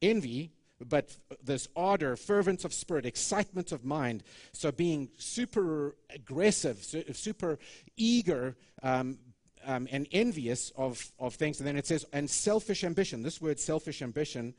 [0.00, 4.24] envy, but this ardor, fervence of spirit, excitement of mind.
[4.52, 6.78] So being super aggressive,
[7.12, 7.58] super
[7.96, 9.18] eager, um,
[9.64, 11.60] um, and envious of, of things.
[11.60, 13.22] And then it says, and selfish ambition.
[13.22, 14.54] This word selfish ambition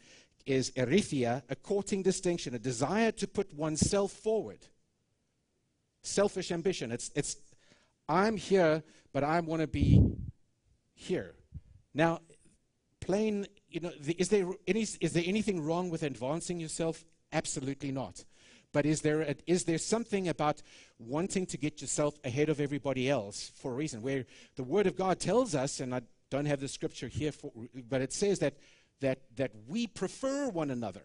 [0.46, 4.60] is erithia, a courting distinction, a desire to put oneself forward.
[6.04, 6.92] Selfish ambition.
[6.92, 7.38] It's, it's
[8.08, 10.02] I'm here, but I want to be
[10.94, 11.34] here.
[11.94, 12.20] Now,
[13.00, 17.04] plain, you know, is there, any, is there anything wrong with advancing yourself?
[17.32, 18.26] Absolutely not.
[18.72, 20.62] But is there, a, is there something about
[20.98, 24.02] wanting to get yourself ahead of everybody else for a reason?
[24.02, 27.52] Where the Word of God tells us, and I don't have the scripture here, for,
[27.88, 28.56] but it says that,
[29.02, 31.04] that, that we prefer one another.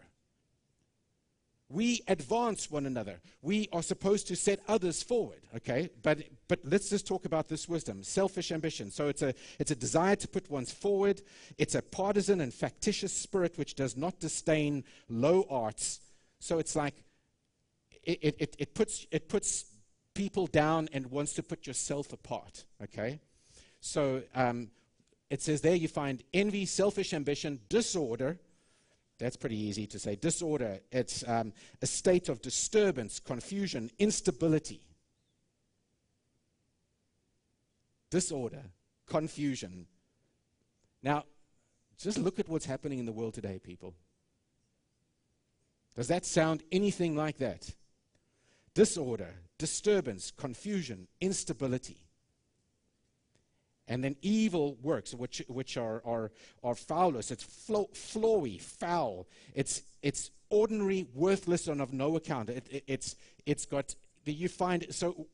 [1.71, 3.19] We advance one another.
[3.43, 5.91] We are supposed to set others forward, okay?
[6.01, 8.89] But, but let's just talk about this wisdom selfish ambition.
[8.89, 11.21] So it's a, it's a desire to put one's forward,
[11.59, 16.01] it's a partisan and factitious spirit which does not disdain low arts.
[16.39, 16.95] So it's like
[18.03, 19.65] it, it, it, puts, it puts
[20.15, 23.19] people down and wants to put yourself apart, okay?
[23.79, 24.69] So um,
[25.29, 28.39] it says there you find envy, selfish ambition, disorder.
[29.19, 30.15] That's pretty easy to say.
[30.15, 34.81] Disorder, it's um, a state of disturbance, confusion, instability.
[38.09, 38.63] Disorder,
[39.05, 39.85] confusion.
[41.03, 41.25] Now,
[41.97, 43.93] just look at what's happening in the world today, people.
[45.95, 47.69] Does that sound anything like that?
[48.79, 51.97] disorder, disturbance, confusion, instability.
[53.89, 56.31] And then evil works, which, which are, are,
[56.63, 57.31] are foulness.
[57.31, 59.27] It's flo- flowy, foul.
[59.55, 62.49] It's, it's ordinary, worthless, and of no account.
[62.49, 63.15] It, it, it's,
[63.47, 65.25] it's got, you find, so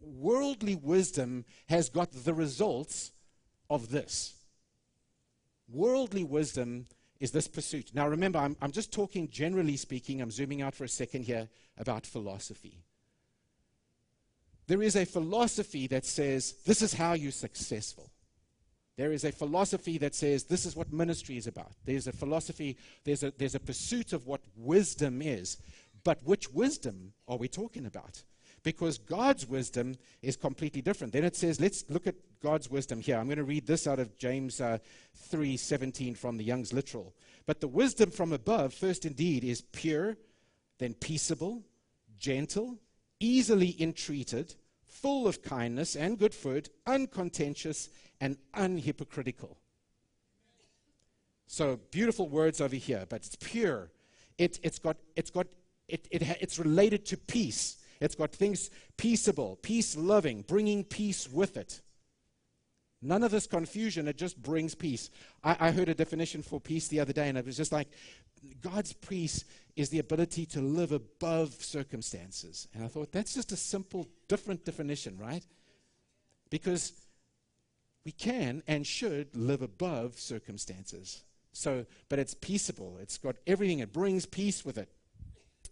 [0.00, 3.10] worldly wisdom has got the results
[3.68, 4.34] of this.
[5.68, 6.86] Worldly wisdom
[7.18, 7.90] is this pursuit.
[7.94, 11.48] Now remember, I'm, I'm just talking generally speaking, I'm zooming out for a second here
[11.78, 12.84] about philosophy.
[14.66, 18.10] There is a philosophy that says this is how you're successful.
[18.96, 21.72] There is a philosophy that says this is what ministry is about.
[21.84, 25.58] There's a philosophy, there's a, there's a pursuit of what wisdom is.
[26.04, 28.22] But which wisdom are we talking about?
[28.62, 31.12] Because God's wisdom is completely different.
[31.12, 33.18] Then it says, let's look at God's wisdom here.
[33.18, 34.78] I'm going to read this out of James uh,
[35.32, 37.14] 3:17 from the Young's Literal.
[37.46, 40.16] But the wisdom from above, first indeed, is pure,
[40.78, 41.62] then peaceable,
[42.18, 42.78] gentle,
[43.24, 47.88] easily entreated, full of kindness and good fruit, uncontentious
[48.20, 49.56] and unhypocritical.
[51.46, 53.90] So beautiful words over here, but it's pure.
[54.38, 55.46] It, it's got, it's got,
[55.88, 57.76] it, it it's related to peace.
[58.00, 61.80] It's got things peaceable, peace loving, bringing peace with it.
[63.04, 65.10] None of this confusion, it just brings peace.
[65.44, 67.88] I, I heard a definition for peace the other day, and it was just like
[68.62, 69.44] God's peace
[69.76, 72.66] is the ability to live above circumstances.
[72.74, 75.44] And I thought, that's just a simple, different definition, right?
[76.48, 76.92] Because
[78.04, 81.22] we can and should live above circumstances.
[81.52, 82.98] So, but it's peaceable.
[83.00, 83.80] It's got everything.
[83.80, 84.88] It brings peace with it.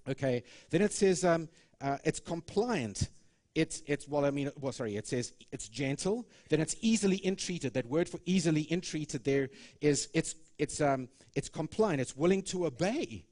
[0.08, 0.42] Okay.
[0.70, 1.48] Then it says um,
[1.80, 3.08] uh, it's compliant.
[3.54, 6.26] It's, it's, well, I mean, well, sorry, it says it's gentle.
[6.48, 7.74] Then it's easily entreated.
[7.74, 12.00] That word for easily entreated there is it's, it's, um, it's compliant.
[12.00, 13.26] It's willing to obey.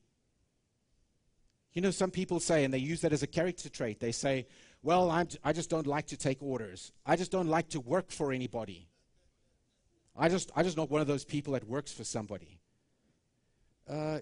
[1.72, 4.46] You know, some people say, and they use that as a character trait, they say,
[4.82, 6.92] Well, I'm, I just don't like to take orders.
[7.06, 8.88] I just don't like to work for anybody.
[10.16, 12.58] I just, I just not one of those people that works for somebody.
[13.88, 14.18] Uh,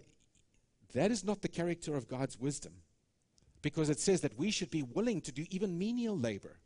[0.95, 2.73] that is not the character of God's wisdom.
[3.63, 6.59] Because it says that we should be willing to do even menial labor.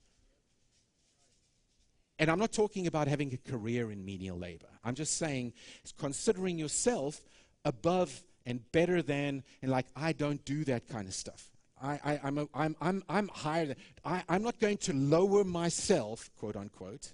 [2.18, 4.68] And I'm not talking about having a career in menial labor.
[4.84, 5.54] I'm just saying,
[5.98, 7.20] considering yourself
[7.64, 11.50] above and better than, and like, I don't do that kind of stuff.
[11.82, 16.30] I, I'm, a, I'm, I'm, I'm higher than, I, I'm not going to lower myself,
[16.38, 17.12] quote unquote.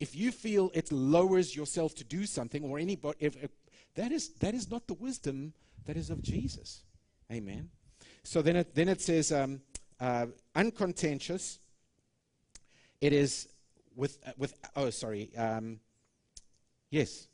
[0.00, 3.50] If you feel it lowers yourself to do something, or anybody, if, if,
[3.96, 5.52] that, is, that is not the wisdom
[5.84, 6.84] that is of Jesus.
[7.30, 7.68] Amen.
[8.26, 9.60] So then it, then it says um,
[10.00, 11.60] uh, uncontentious.
[13.00, 13.48] It is
[13.94, 15.30] with, uh, with oh, sorry.
[15.36, 15.78] Um,
[16.90, 17.28] yes.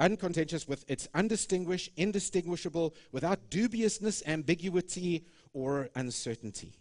[0.00, 6.72] Uncontentious with it's undistinguished, indistinguishable, without dubiousness, ambiguity, or uncertainty.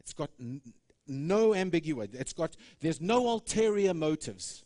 [0.00, 0.60] It's got n-
[1.06, 2.18] no ambiguity.
[2.18, 4.64] It's got, there's no ulterior motives.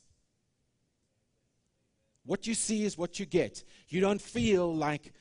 [2.24, 3.64] What you see is what you get.
[3.88, 5.12] You don't feel like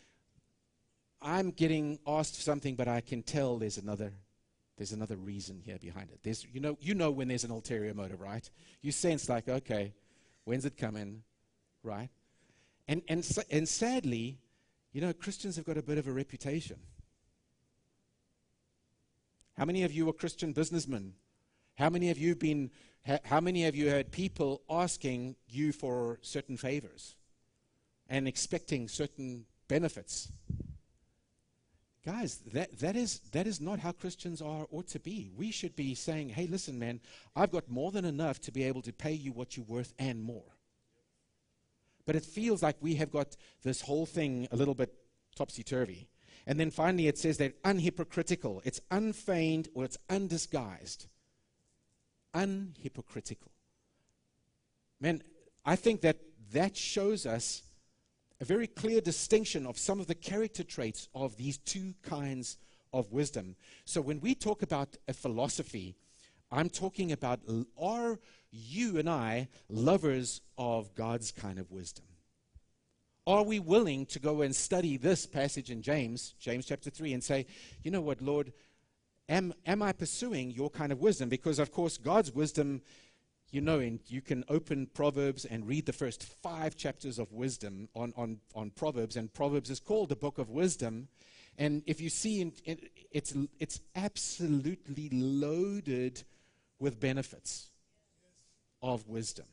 [1.26, 4.14] I'm getting asked something, but I can tell there's another
[4.78, 6.20] there's another reason here behind it.
[6.22, 8.48] There's, you know, you know when there's an ulterior motive, right?
[8.82, 9.94] You sense like, okay,
[10.44, 11.24] when's it coming,
[11.82, 12.10] right?
[12.88, 14.38] And and and sadly,
[14.94, 16.78] you know, Christians have got a bit of a reputation.
[19.58, 21.14] How many of you are Christian businessmen?
[21.76, 22.72] How many of you been?
[23.24, 27.16] how many of you had people asking you for certain favors
[28.10, 30.32] and expecting certain benefits?
[32.06, 35.32] Guys, that, that, is, that is not how Christians are ought to be.
[35.36, 37.00] We should be saying, hey, listen, man,
[37.36, 40.22] I've got more than enough to be able to pay you what you're worth and
[40.22, 40.56] more.
[42.06, 44.94] But it feels like we have got this whole thing a little bit
[45.36, 46.08] topsy turvy.
[46.46, 51.08] And then finally, it says that unhypocritical, it's unfeigned or it's undisguised.
[52.36, 53.50] Unhypocritical.
[55.02, 55.24] Man,
[55.66, 56.18] I think that
[56.52, 57.64] that shows us
[58.42, 62.58] a very clear distinction of some of the character traits of these two kinds
[62.92, 63.56] of wisdom.
[63.86, 65.96] So when we talk about a philosophy,
[66.52, 67.42] I'm talking about
[67.80, 68.20] are
[68.52, 72.06] you and I lovers of God's kind of wisdom?
[73.28, 77.24] Are we willing to go and study this passage in James, James chapter 3, and
[77.24, 77.48] say,
[77.84, 78.54] you know what, Lord,
[79.28, 81.28] am, am I pursuing your kind of wisdom?
[81.28, 82.82] Because, of course, God's wisdom
[83.52, 87.90] you know, and you can open Proverbs and read the first five chapters of wisdom
[87.96, 91.08] on, on, on Proverbs, and Proverbs is called the book of wisdom.
[91.58, 92.80] And if you see, in, in,
[93.12, 96.24] it's, it's absolutely loaded
[96.80, 97.70] with benefits
[98.82, 99.46] of wisdom.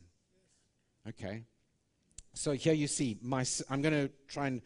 [1.07, 1.43] Okay?
[2.33, 4.61] So here you see, my, I'm going to try and,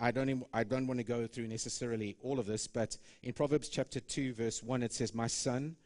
[0.00, 3.32] I don't, even, I don't want to go through necessarily all of this, but in
[3.32, 5.76] Proverbs chapter 2, verse 1, it says, My son,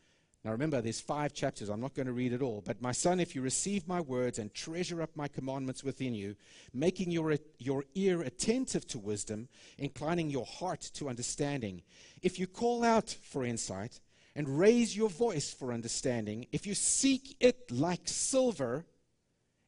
[0.45, 1.71] now remember, there's five chapters.
[1.71, 2.63] I'm not going to read it all.
[2.65, 6.37] But my son, if you receive my words and treasure up my commandments within you,
[6.75, 11.81] making your, your ear attentive to wisdom, inclining your heart to understanding,
[12.21, 14.01] if you call out for insight
[14.37, 18.85] and raise your voice for understanding, if you seek it like silver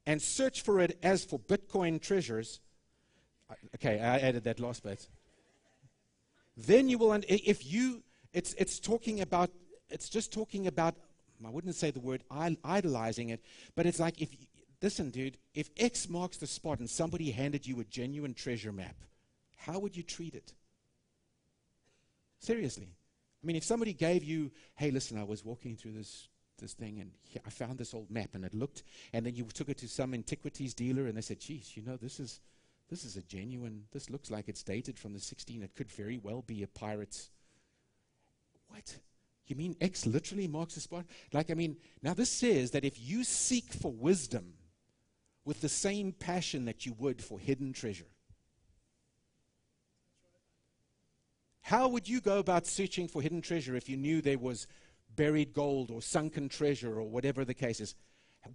[0.05, 2.61] and search for it as for Bitcoin treasures,
[3.77, 5.09] okay, I added that last bit.
[6.55, 8.03] Then you will, if you,
[8.35, 9.51] it's, it's talking about
[9.91, 10.95] it's just talking about,
[11.45, 13.41] I wouldn't say the word idolizing it,
[13.75, 14.31] but it's like if,
[14.83, 18.97] listen, dude, if X marks the spot and somebody handed you a genuine treasure map,
[19.57, 20.53] how would you treat it?
[22.39, 22.89] Seriously.
[23.43, 27.01] I mean, if somebody gave you, hey, listen, I was walking through this this thing
[27.01, 27.11] and
[27.47, 30.15] I found this old map and it looked, and then you took it to some
[30.15, 32.41] antiquities dealer and they said, geez, you know, this is
[32.89, 35.63] this is a genuine, this looks like it's dated from the 16.
[35.63, 37.31] It could very well be a pirate's.
[38.69, 38.97] What?
[39.47, 41.05] You mean X literally marks the spot?
[41.33, 44.55] Like, I mean, now this says that if you seek for wisdom
[45.45, 48.07] with the same passion that you would for hidden treasure,
[51.63, 54.67] how would you go about searching for hidden treasure if you knew there was
[55.15, 57.95] buried gold or sunken treasure or whatever the case is?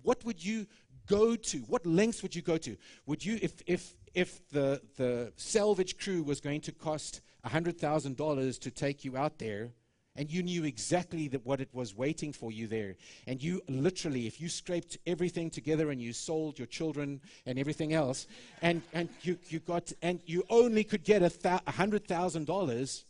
[0.03, 0.67] What would you
[1.07, 1.57] go to?
[1.59, 2.77] What lengths would you go to?
[3.05, 8.71] Would you, if, if, if the, the salvage crew was going to cost $100,000 to
[8.71, 9.71] take you out there,
[10.15, 12.95] and you knew exactly that what it was waiting for you there.
[13.27, 17.93] And you literally, if you scraped everything together and you sold your children and everything
[17.93, 18.27] else,
[18.61, 23.05] and, and you, you got and you only could get a hundred thousand dollars,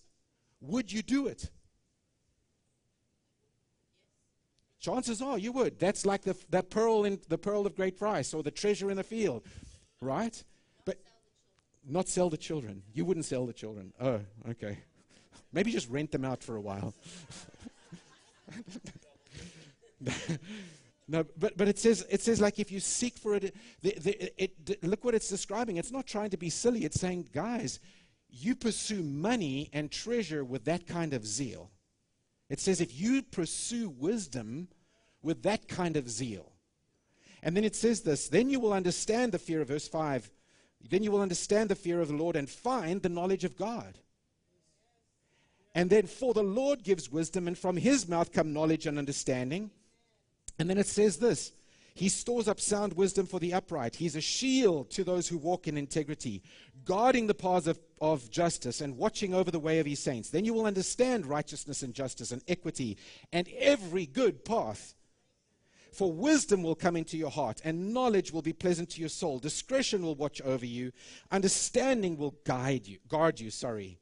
[0.62, 1.50] would you do it?
[4.80, 5.80] Chances are you would.
[5.80, 8.98] That's like the, the pearl in the pearl of great price or the treasure in
[8.98, 9.44] the field,
[10.02, 10.44] right?
[10.86, 10.98] But
[11.88, 12.84] not sell the children.
[12.94, 13.94] You wouldn't sell the children.
[14.00, 14.80] Oh, okay.
[15.54, 16.94] Maybe just rent them out for a while.
[21.08, 24.44] no, but, but it says it says like if you seek for it, the, the,
[24.44, 25.78] it, look what it's describing.
[25.78, 26.86] It's not trying to be silly.
[26.86, 27.80] It's saying, guys,
[28.30, 31.70] you pursue money and treasure with that kind of zeal.
[32.50, 34.70] It says if you pursue wisdom
[35.22, 36.52] with that kind of zeal.
[37.44, 40.30] And then it says this, then you will understand the fear of verse 5.
[40.90, 43.98] Then you will understand the fear of the Lord and find the knowledge of God.
[45.74, 49.72] And then, for the Lord gives wisdom, and from his mouth come knowledge and understanding.
[50.60, 51.54] And then it says this
[51.94, 53.96] He stores up sound wisdom for the upright.
[53.96, 56.44] He's a shield to those who walk in integrity,
[56.84, 60.30] guarding the paths of, of justice and watching over the way of his saints.
[60.30, 62.98] Then you will understand righteousness and justice and equity
[63.32, 64.94] and every good path.
[65.94, 69.40] For wisdom will come into your heart, and knowledge will be pleasant to your soul.
[69.40, 70.92] Discretion will watch over you,
[71.32, 74.01] understanding will guide you, guard you, sorry.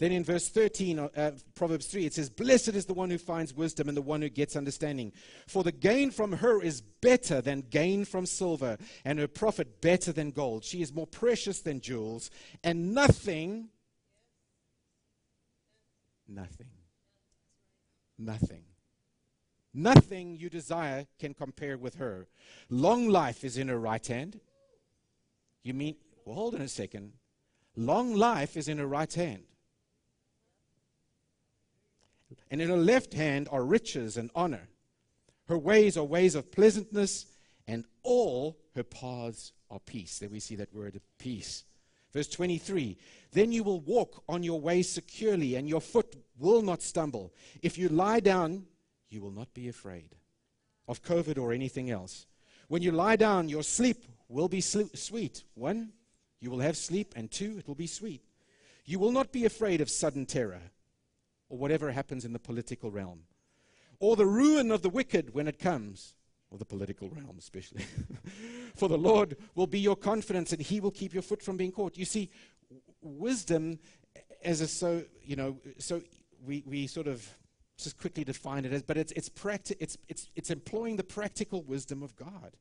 [0.00, 3.18] Then in verse 13, uh, uh, Proverbs 3, it says, Blessed is the one who
[3.18, 5.12] finds wisdom and the one who gets understanding.
[5.46, 10.10] For the gain from her is better than gain from silver, and her profit better
[10.10, 10.64] than gold.
[10.64, 12.30] She is more precious than jewels,
[12.64, 13.68] and nothing,
[16.26, 16.70] nothing,
[18.18, 18.64] nothing,
[19.74, 22.26] nothing you desire can compare with her.
[22.70, 24.40] Long life is in her right hand.
[25.62, 27.12] You mean, well, hold on a second.
[27.76, 29.42] Long life is in her right hand
[32.50, 34.68] and in her left hand are riches and honor.
[35.46, 37.26] Her ways are ways of pleasantness,
[37.66, 40.18] and all her paths are peace.
[40.18, 41.64] There we see that word of peace.
[42.12, 42.96] Verse 23
[43.32, 47.32] Then you will walk on your way securely, and your foot will not stumble.
[47.62, 48.66] If you lie down,
[49.08, 50.14] you will not be afraid
[50.88, 52.26] of COVID or anything else.
[52.68, 55.42] When you lie down, your sleep will be sweet.
[55.54, 55.92] One,
[56.40, 58.22] you will have sleep, and two, it will be sweet.
[58.84, 60.60] You will not be afraid of sudden terror
[61.50, 63.24] or whatever happens in the political realm,
[63.98, 66.14] or the ruin of the wicked when it comes,
[66.50, 67.84] or the political realm especially.
[68.74, 71.70] For the Lord will be your confidence and he will keep your foot from being
[71.70, 71.96] caught.
[71.96, 72.30] You see,
[73.02, 73.78] wisdom
[74.42, 76.00] as a so, you know, so
[76.44, 77.28] we, we sort of
[77.76, 81.62] just quickly define it as, but it's, it's, practi- it's, it's, it's employing the practical
[81.62, 82.56] wisdom of God.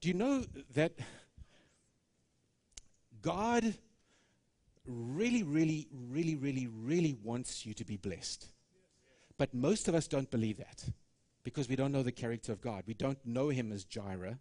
[0.00, 0.44] Do you know
[0.74, 0.92] that
[3.20, 3.74] God
[4.86, 8.48] really, really, really, really, really wants you to be blessed.
[9.38, 10.84] But most of us don't believe that
[11.44, 12.84] because we don't know the character of God.
[12.86, 14.38] We don't know Him as Jireh,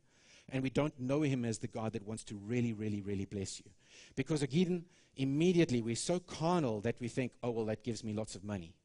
[0.50, 3.60] and we don't know Him as the God that wants to really, really, really bless
[3.60, 3.72] you.
[4.16, 4.86] Because again,
[5.16, 8.76] immediately we're so carnal that we think, oh, well, that gives me lots of money.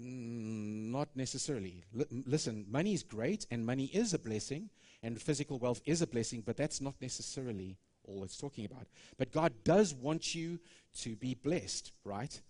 [0.00, 1.82] Mm, not necessarily.
[1.98, 4.70] L- listen, money is great, and money is a blessing,
[5.02, 7.76] and physical wealth is a blessing, but that's not necessarily
[8.10, 8.86] all it's talking about.
[9.18, 10.58] But God does want you
[10.98, 12.40] to be blessed, right?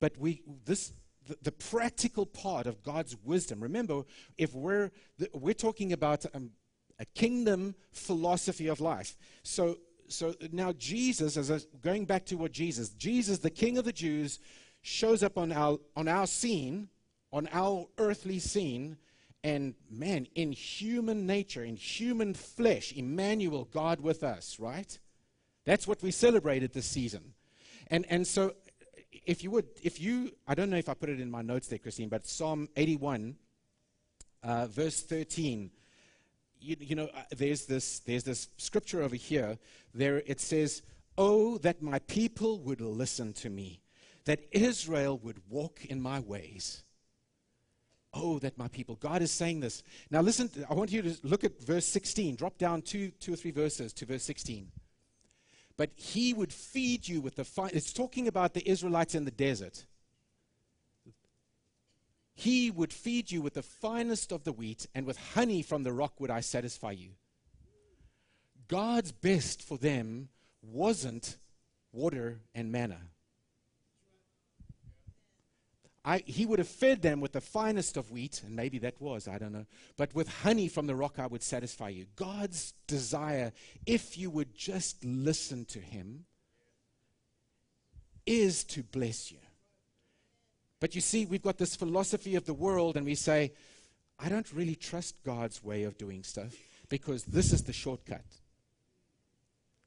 [0.00, 0.92] But we this
[1.26, 3.60] the, the practical part of God's wisdom.
[3.60, 4.02] Remember,
[4.36, 4.90] if we're
[5.32, 6.50] we're talking about um,
[6.98, 9.16] a kingdom philosophy of life.
[9.42, 13.84] So so now Jesus, as a, going back to what Jesus, Jesus, the King of
[13.84, 14.38] the Jews,
[14.82, 16.88] shows up on our on our scene,
[17.32, 18.98] on our earthly scene,
[19.42, 24.98] and man, in human nature, in human flesh, Emmanuel, God with us, right?
[25.66, 27.34] That's what we celebrated this season.
[27.88, 28.54] And, and so,
[29.26, 31.66] if you would, if you, I don't know if I put it in my notes
[31.66, 33.36] there, Christine, but Psalm 81,
[34.42, 35.70] uh, verse 13.
[36.60, 39.58] You, you know, uh, there's this, there's this scripture over here.
[39.92, 40.82] There it says,
[41.18, 43.80] Oh, that my people would listen to me,
[44.24, 46.84] that Israel would walk in my ways.
[48.14, 48.96] Oh, that my people.
[48.96, 49.82] God is saying this.
[50.10, 52.36] Now, listen, I want you to look at verse 16.
[52.36, 54.70] Drop down two, two or three verses to verse 16
[55.76, 57.70] but he would feed you with the fine.
[57.72, 59.84] It's talking about the Israelites in the desert.
[62.34, 65.92] He would feed you with the finest of the wheat, and with honey from the
[65.92, 67.10] rock would I satisfy you.
[68.68, 70.28] God's best for them
[70.60, 71.36] wasn't
[71.92, 72.98] water and manna.
[76.08, 79.26] I, he would have fed them with the finest of wheat, and maybe that was,
[79.26, 82.06] I don't know, but with honey from the rock I would satisfy you.
[82.14, 83.52] God's desire,
[83.86, 86.24] if you would just listen to him,
[88.24, 89.38] is to bless you.
[90.78, 93.52] But you see, we've got this philosophy of the world, and we say,
[94.20, 96.54] I don't really trust God's way of doing stuff
[96.88, 98.24] because this is the shortcut.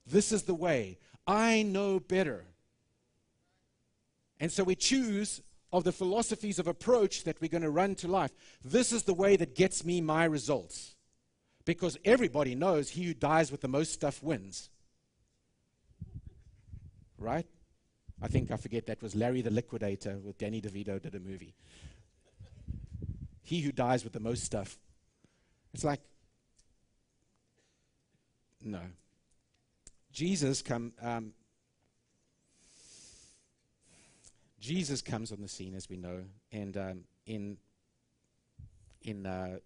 [0.06, 0.98] This is the way.
[1.26, 2.44] I know better.
[4.38, 5.42] And so we choose
[5.72, 8.32] of the philosophies of approach that we're going to run to life.
[8.64, 10.96] This is the way that gets me my results.
[11.66, 14.70] Because everybody knows he who dies with the most stuff wins.
[17.18, 17.46] Right?
[18.22, 21.56] I think I forget that was Larry the Liquidator with Danny DeVito did a movie.
[23.44, 24.78] He who dies with the most stuff.
[25.74, 26.02] It's like,
[28.64, 28.82] no.
[30.12, 31.34] Jesus come, um,
[34.60, 37.58] Jesus comes on the scene, as we know, and um, in
[39.02, 39.58] in uh,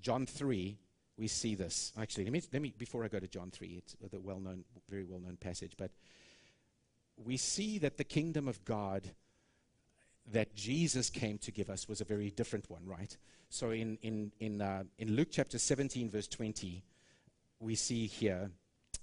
[0.00, 0.78] John three
[1.16, 1.92] we see this.
[2.00, 5.04] Actually, let me let me before I go to John three, it's the well-known, very
[5.04, 5.90] well-known passage, but
[7.16, 9.10] we see that the kingdom of God,
[10.30, 13.16] that Jesus came to give us was a very different one, right?
[13.48, 16.82] So in, in, in, uh, in Luke chapter 17, verse 20,
[17.60, 18.50] we see here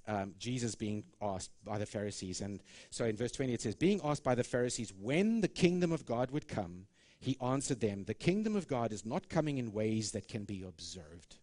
[0.10, 2.42] um, Jesus being asked by the Pharisees.
[2.42, 5.92] And so in verse 20 it says, Being asked by the Pharisees when the kingdom
[5.92, 6.88] of God would come,
[7.20, 10.64] he answered them, The kingdom of God is not coming in ways that can be
[10.68, 11.38] observed.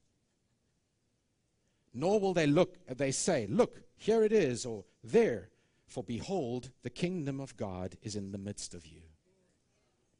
[1.94, 5.50] Nor will they look, they say, Look, here it is, or there.
[5.86, 9.02] For behold, the kingdom of God is in the midst of you.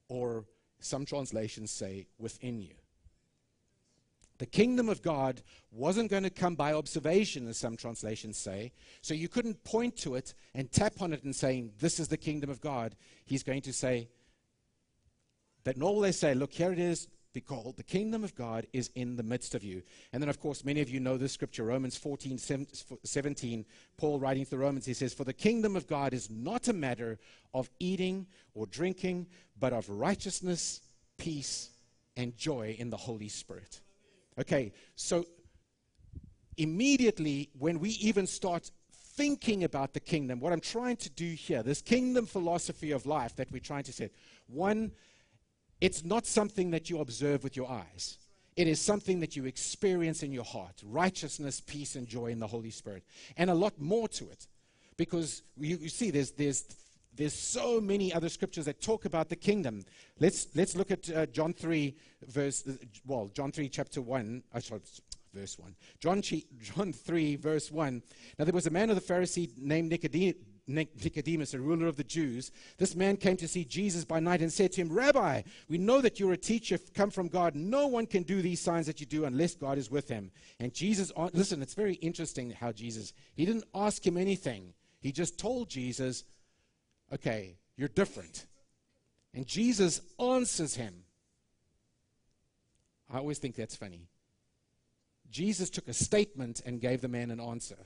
[0.09, 0.45] Or
[0.79, 2.75] some translations say, within you.
[4.39, 8.73] The kingdom of God wasn't going to come by observation, as some translations say.
[9.01, 12.17] So you couldn't point to it and tap on it and saying, This is the
[12.17, 12.97] kingdom of God.
[13.25, 14.09] He's going to say
[15.65, 17.09] that nor will they say, Look, here it is,
[17.45, 19.83] Behold, the kingdom of God is in the midst of you.
[20.11, 23.67] And then, of course, many of you know this scripture, Romans 14, 17.
[23.99, 26.73] Paul writing to the Romans, he says, For the kingdom of God is not a
[26.73, 27.19] matter
[27.53, 29.27] of eating or drinking,
[29.61, 30.81] but of righteousness,
[31.19, 31.69] peace,
[32.17, 33.83] and joy in the Holy Spirit.
[34.39, 35.25] Okay, so
[36.57, 38.71] immediately when we even start
[39.17, 43.35] thinking about the kingdom, what I'm trying to do here, this kingdom philosophy of life
[43.37, 44.13] that we're trying to set,
[44.47, 44.93] one,
[45.81, 48.19] it's not something that you observe with your eyes.
[48.57, 52.47] It is something that you experience in your heart righteousness, peace, and joy in the
[52.47, 53.05] Holy Spirit.
[53.37, 54.47] And a lot more to it.
[54.97, 56.65] Because you, you see, there's, there's,
[57.17, 59.85] there's so many other scriptures that talk about the kingdom.
[60.21, 61.95] Let's, let's look at uh, John 3,
[62.29, 62.69] verse,
[63.07, 64.43] well, John 3, chapter 1.
[64.55, 64.81] Uh, sorry,
[65.35, 65.75] verse 1.
[65.99, 68.03] John, John 3, verse 1.
[68.39, 70.35] Now, there was a man of the Pharisee named Nicodemus
[70.69, 74.53] Nicodemus, a ruler of the Jews, this man came to see Jesus by night and
[74.53, 77.55] said to him, Rabbi, we know that you're a teacher come from God.
[77.55, 80.33] No one can do these signs that you do unless God is with him.
[80.59, 84.75] And Jesus, listen, it's very interesting how Jesus, he didn't ask him anything.
[85.01, 86.25] He just told Jesus,
[87.13, 88.47] okay, you're different.
[89.35, 91.05] And Jesus answers him.
[93.13, 94.09] I always think that's funny.
[95.31, 97.77] Jesus took a statement and gave the man an answer.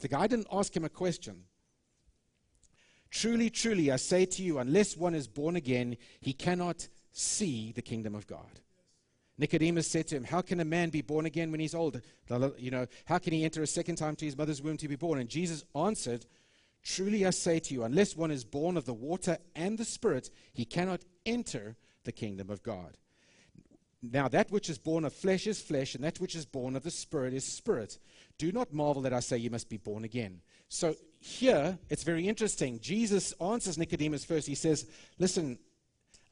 [0.00, 1.44] The guy didn't ask him a question.
[3.10, 7.82] Truly, truly, I say to you, unless one is born again, he cannot see the
[7.82, 8.60] kingdom of God.
[9.36, 12.00] Nicodemus said to him, How can a man be born again when he's old?
[12.58, 14.96] You know, how can he enter a second time to his mother's womb to be
[14.96, 15.18] born?
[15.18, 16.26] And Jesus answered,
[16.82, 20.30] Truly I say to you, unless one is born of the water and the Spirit,
[20.52, 22.96] he cannot enter the kingdom of God.
[24.02, 26.82] Now, that which is born of flesh is flesh, and that which is born of
[26.82, 27.98] the Spirit is spirit.
[28.38, 30.40] Do not marvel that I say you must be born again.
[30.68, 32.80] So, here, it's very interesting.
[32.80, 34.46] Jesus answers Nicodemus first.
[34.46, 34.86] He says,
[35.18, 35.58] Listen,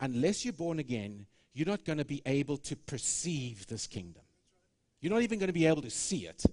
[0.01, 4.23] unless you're born again, you're not going to be able to perceive this kingdom.
[5.01, 6.45] You're not even going to be able to see it.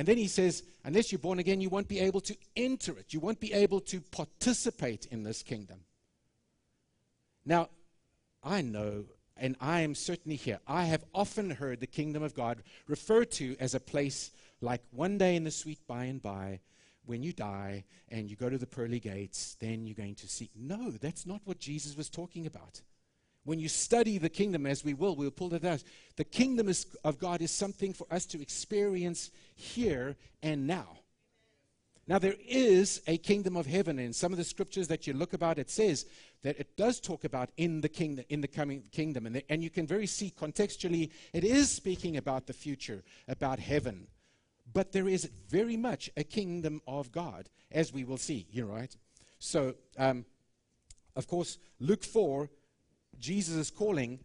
[0.00, 3.12] And then he says, unless you're born again, you won't be able to enter it.
[3.12, 5.80] You won't be able to participate in this kingdom.
[7.44, 7.68] Now,
[8.42, 9.04] I know,
[9.36, 13.58] and I am certainly here, I have often heard the kingdom of God referred to
[13.60, 14.30] as a place
[14.62, 16.60] like one day in the sweet by and by,
[17.04, 20.48] when you die and you go to the pearly gates, then you're going to see.
[20.56, 22.80] No, that's not what Jesus was talking about.
[23.50, 25.82] When you study the kingdom, as we will, we'll pull it out.
[26.14, 31.00] The kingdom is, of God is something for us to experience here and now.
[32.06, 33.98] Now, there is a kingdom of heaven.
[33.98, 36.06] In some of the scriptures that you look about, it says
[36.44, 39.26] that it does talk about in the kingdom, in the coming kingdom.
[39.26, 43.58] And, the, and you can very see contextually, it is speaking about the future, about
[43.58, 44.06] heaven.
[44.72, 48.96] But there is very much a kingdom of God, as we will see here, right?
[49.40, 50.24] So, um,
[51.16, 52.48] of course, Luke 4,
[53.20, 54.20] Jesus is calling,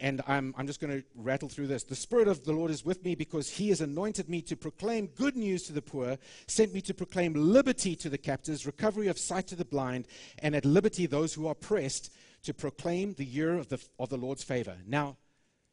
[0.00, 1.84] and I'm, I'm just going to rattle through this.
[1.84, 5.06] The Spirit of the Lord is with me because He has anointed me to proclaim
[5.06, 9.18] good news to the poor, sent me to proclaim liberty to the captives, recovery of
[9.18, 10.06] sight to the blind,
[10.40, 14.16] and at liberty those who are oppressed, to proclaim the year of the, of the
[14.16, 14.76] Lord's favor.
[14.86, 15.16] Now,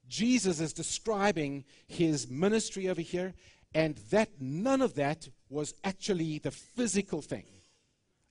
[0.08, 3.34] Jesus is describing his ministry over here,
[3.74, 7.46] and that none of that was actually the physical thing.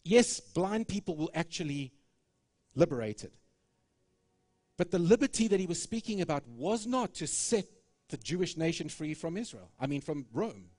[0.04, 1.92] Yes, blind people will actually
[2.74, 3.32] liberated.
[4.78, 7.66] But the liberty that he was speaking about was not to set
[8.08, 10.70] the Jewish nation free from Israel, I mean, from Rome.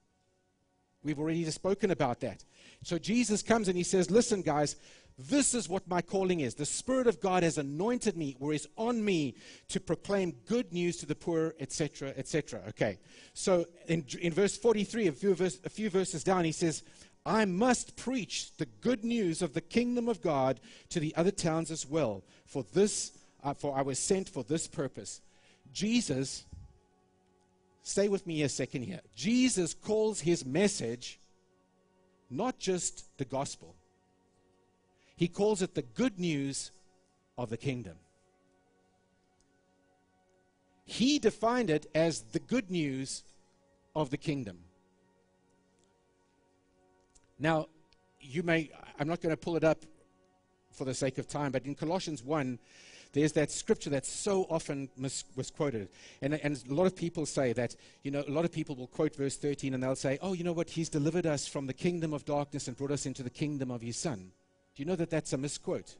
[1.04, 2.44] We've already spoken about that.
[2.82, 4.76] So Jesus comes and he says, Listen, guys,
[5.28, 6.54] this is what my calling is.
[6.54, 9.34] The Spirit of God has anointed me or is on me
[9.68, 12.62] to proclaim good news to the poor, etc., etc.
[12.68, 12.98] Okay.
[13.34, 16.82] So in, in verse 43, a few, verse, a few verses down, he says,
[17.26, 21.70] I must preach the good news of the kingdom of God to the other towns
[21.70, 23.12] as well, for this,
[23.42, 25.20] Uh, for I was sent for this purpose.
[25.72, 26.44] Jesus,
[27.82, 29.00] stay with me a second here.
[29.16, 31.18] Jesus calls his message
[32.30, 33.74] not just the gospel
[35.16, 36.70] He calls it the good news
[37.36, 37.96] of the kingdom.
[40.84, 43.22] He defined it as the good news
[43.94, 44.58] of the kingdom.
[47.38, 47.68] Now,
[48.20, 49.84] you may, I'm not going to pull it up
[50.72, 52.58] for the sake of time, but in Colossians 1,
[53.12, 55.24] there's that scripture that's so often mis-
[55.56, 55.88] quoted,
[56.22, 58.86] And, and a lot of people say that, you know, a lot of people will
[58.86, 61.72] quote verse 13 and they'll say, oh, you know what, he's delivered us from the
[61.72, 64.30] kingdom of darkness and brought us into the kingdom of his son.
[64.74, 65.96] Do you know that that's a misquote?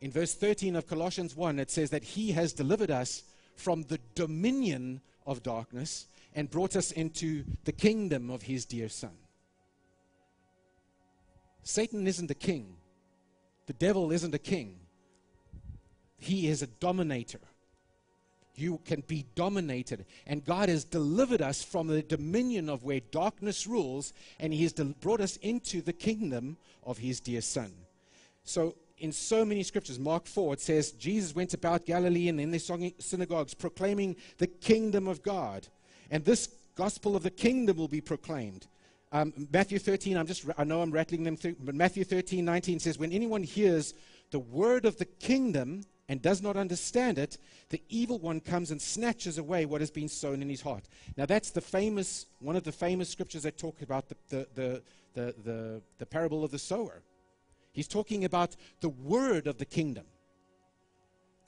[0.00, 3.22] In verse 13 of Colossians 1, it says that he has delivered us
[3.56, 9.16] from the dominion of darkness and brought us into the kingdom of his dear son.
[11.62, 12.76] Satan isn't a king.
[13.70, 14.80] The devil isn't a king.
[16.18, 17.38] He is a dominator.
[18.56, 20.06] You can be dominated.
[20.26, 24.72] And God has delivered us from the dominion of where darkness rules, and He has
[24.72, 27.72] brought us into the kingdom of His dear Son.
[28.42, 32.50] So, in so many scriptures, Mark 4, it says, Jesus went about Galilee and in
[32.50, 35.68] their synagogues proclaiming the kingdom of God.
[36.10, 38.66] And this gospel of the kingdom will be proclaimed.
[39.12, 42.78] Um, Matthew 13, I'm just, I know I'm rattling them through, but Matthew 13, 19
[42.78, 43.92] says, When anyone hears
[44.30, 47.36] the word of the kingdom and does not understand it,
[47.70, 50.88] the evil one comes and snatches away what has been sown in his heart.
[51.16, 54.82] Now, that's the famous, one of the famous scriptures that talk about the, the, the,
[55.14, 57.02] the, the, the parable of the sower.
[57.72, 60.04] He's talking about the word of the kingdom.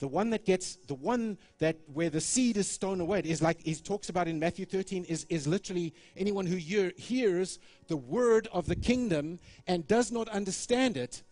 [0.03, 3.63] The one that gets, the one that where the seed is stown away is like
[3.63, 8.49] he talks about in Matthew 13 is, is literally anyone who hear, hears the word
[8.51, 11.23] of the kingdom and does not understand it.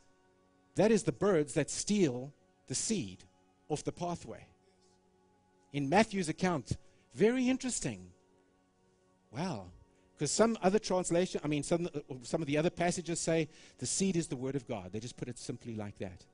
[0.75, 2.33] That is the birds that steal
[2.67, 3.25] the seed
[3.67, 4.47] off the pathway.
[5.73, 6.77] In Matthew's account,
[7.13, 8.07] very interesting.
[9.31, 9.65] Wow.
[10.13, 11.89] Because some other translation, I mean, some,
[12.21, 13.49] some of the other passages say
[13.79, 14.93] the seed is the word of God.
[14.93, 16.25] They just put it simply like that.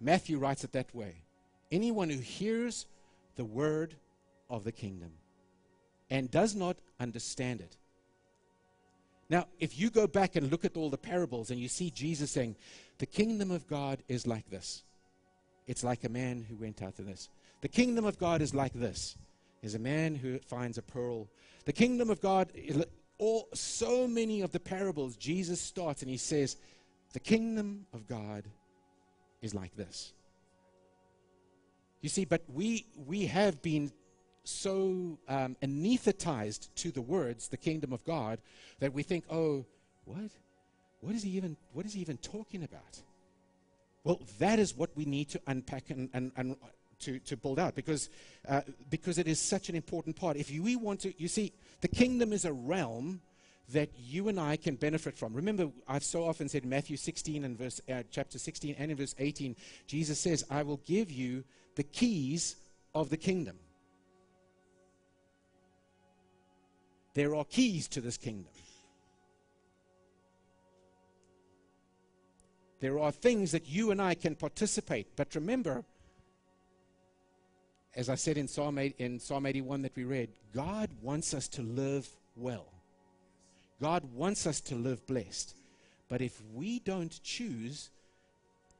[0.00, 1.22] Matthew writes it that way
[1.70, 2.86] anyone who hears
[3.36, 3.94] the word
[4.48, 5.12] of the kingdom
[6.10, 7.76] and does not understand it.
[9.28, 12.30] Now, if you go back and look at all the parables and you see Jesus
[12.30, 12.56] saying,
[12.98, 14.84] the kingdom of God is like this.
[15.66, 17.28] It's like a man who went out to this.
[17.60, 19.16] The kingdom of God is like this.
[19.62, 21.28] Is a man who finds a pearl.
[21.64, 22.52] The kingdom of God,
[23.18, 26.56] all, so many of the parables, Jesus starts and he says,
[27.12, 28.44] the kingdom of God
[29.42, 30.12] is like this.
[32.00, 33.92] You see, but we, we have been
[34.44, 38.38] so um, anesthetized to the words, the kingdom of God,
[38.80, 39.64] that we think, oh,
[40.04, 40.30] what?
[41.00, 43.02] What is he even, what is he even talking about?
[44.04, 46.56] Well, that is what we need to unpack and, and, and
[47.00, 48.08] to, to build out because,
[48.48, 50.36] uh, because it is such an important part.
[50.36, 53.20] If we want to, you see, the kingdom is a realm
[53.72, 55.34] that you and I can benefit from.
[55.34, 59.14] Remember, I've so often said Matthew 16 and verse, uh, chapter 16 and in verse
[59.18, 59.56] 18,
[59.88, 61.42] Jesus says, I will give you
[61.76, 62.56] the keys
[62.94, 63.56] of the kingdom.
[67.14, 68.52] There are keys to this kingdom.
[72.80, 75.16] There are things that you and I can participate.
[75.16, 75.84] But remember,
[77.94, 81.48] as I said in Psalm, 8, in Psalm 81 that we read, God wants us
[81.48, 82.06] to live
[82.36, 82.66] well.
[83.80, 85.54] God wants us to live blessed.
[86.08, 87.90] But if we don't choose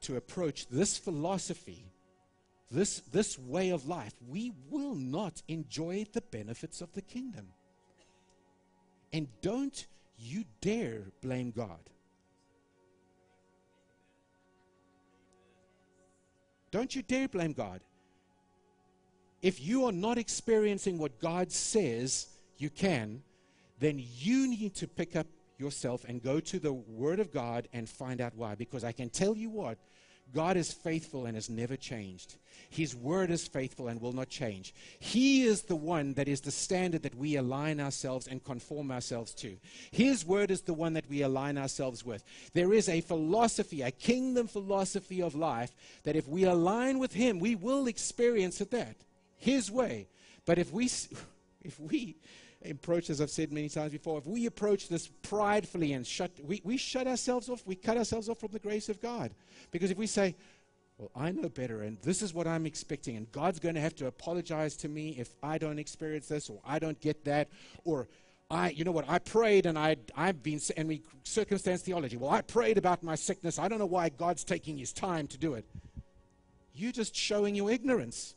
[0.01, 1.85] to approach this philosophy
[2.69, 7.47] this, this way of life, we will not enjoy the benefits of the kingdom.
[9.13, 9.85] And don't
[10.17, 11.89] you dare blame God.
[16.71, 17.81] Don't you dare blame God.
[19.41, 23.21] If you are not experiencing what God says you can,
[23.79, 27.87] then you need to pick up yourself and go to the Word of God and
[27.87, 28.55] find out why.
[28.55, 29.77] Because I can tell you what,
[30.33, 32.35] God is faithful and has never changed.
[32.69, 34.73] His word is faithful and will not change.
[34.99, 39.33] He is the one that is the standard that we align ourselves and conform ourselves
[39.35, 39.57] to.
[39.91, 42.23] His word is the one that we align ourselves with.
[42.53, 45.71] There is a philosophy, a kingdom philosophy of life
[46.03, 48.95] that if we align with Him, we will experience it that.
[49.37, 50.07] His way.
[50.45, 50.85] But if we,
[51.63, 52.15] if we
[52.69, 56.61] approach, as I've said many times before, if we approach this pridefully and shut, we,
[56.63, 59.31] we shut ourselves off, we cut ourselves off from the grace of God.
[59.71, 60.35] Because if we say,
[60.97, 63.95] well, I know better, and this is what I'm expecting, and God's going to have
[63.95, 67.49] to apologize to me if I don't experience this, or I don't get that,
[67.85, 68.07] or
[68.49, 72.15] I, you know what, I prayed and I, I've been, and we circumstance theology.
[72.17, 73.59] Well, I prayed about my sickness.
[73.59, 75.65] I don't know why God's taking his time to do it.
[76.73, 78.35] You're just showing your ignorance.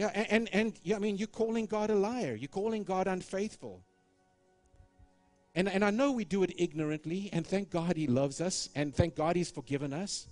[0.00, 2.34] Yeah, and, and, and yeah, I mean, you're calling God a liar.
[2.34, 3.82] You're calling God unfaithful.
[5.54, 8.94] And, and I know we do it ignorantly, and thank God He loves us, and
[8.94, 10.26] thank God He's forgiven us.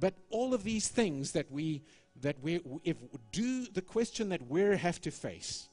[0.00, 1.82] But all of these things that we
[2.22, 2.96] that we if
[3.32, 5.68] do the question that we have to face,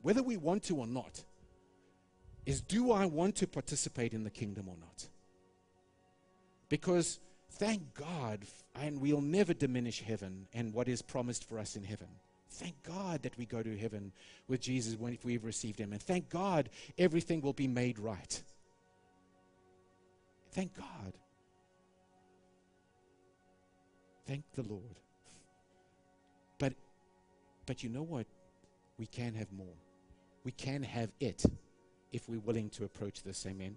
[0.00, 1.22] whether we want to or not,
[2.46, 5.06] is do I want to participate in the kingdom or not?
[6.70, 7.20] Because
[7.58, 12.08] thank God, and we'll never diminish heaven and what is promised for us in heaven.
[12.50, 14.12] Thank God that we go to heaven
[14.48, 15.92] with Jesus when if we've received him.
[15.92, 18.42] And thank God everything will be made right.
[20.52, 21.12] Thank God.
[24.26, 24.98] Thank the Lord.
[26.58, 26.74] But
[27.66, 28.26] but you know what?
[28.98, 29.76] We can have more.
[30.44, 31.44] We can have it
[32.12, 33.46] if we're willing to approach this.
[33.46, 33.76] Amen.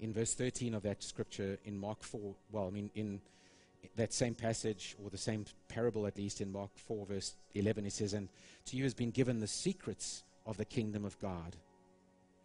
[0.00, 3.20] In verse 13 of that scripture in Mark 4, well, I mean, in
[3.96, 7.92] that same passage, or the same parable at least, in Mark 4, verse 11, it
[7.92, 8.28] says, And
[8.66, 11.56] to you has been given the secrets of the kingdom of God.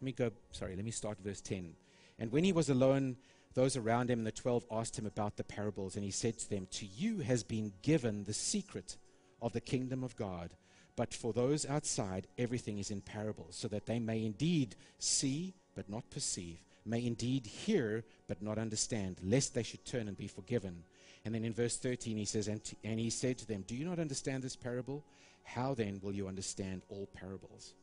[0.00, 1.74] Let me go, sorry, let me start verse 10.
[2.18, 3.16] And when he was alone,
[3.54, 6.68] those around him, the twelve, asked him about the parables, and he said to them,
[6.72, 8.96] To you has been given the secret
[9.42, 10.54] of the kingdom of God.
[10.96, 15.88] But for those outside, everything is in parables, so that they may indeed see, but
[15.88, 16.58] not perceive,
[16.90, 20.82] may indeed hear, but not understand, lest they should turn and be forgiven.
[21.24, 23.74] And then in verse 13, he says, And, t- and he said to them, Do
[23.74, 25.04] you not understand this parable?
[25.44, 27.74] How then will you understand all parables?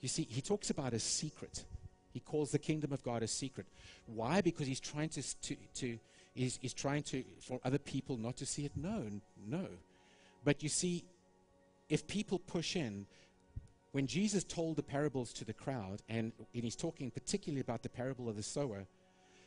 [0.00, 1.64] You see, he talks about a secret.
[2.12, 3.66] He calls the kingdom of God a secret.
[4.06, 4.40] Why?
[4.40, 5.98] Because he's trying to, to, to
[6.34, 8.72] he's, he's trying to, for other people not to see it.
[8.76, 9.04] No,
[9.48, 9.66] no.
[10.44, 11.04] But you see,
[11.88, 13.06] if people push in,
[13.94, 17.88] when Jesus told the parables to the crowd, and, and he's talking particularly about the
[17.88, 18.86] parable of the sower,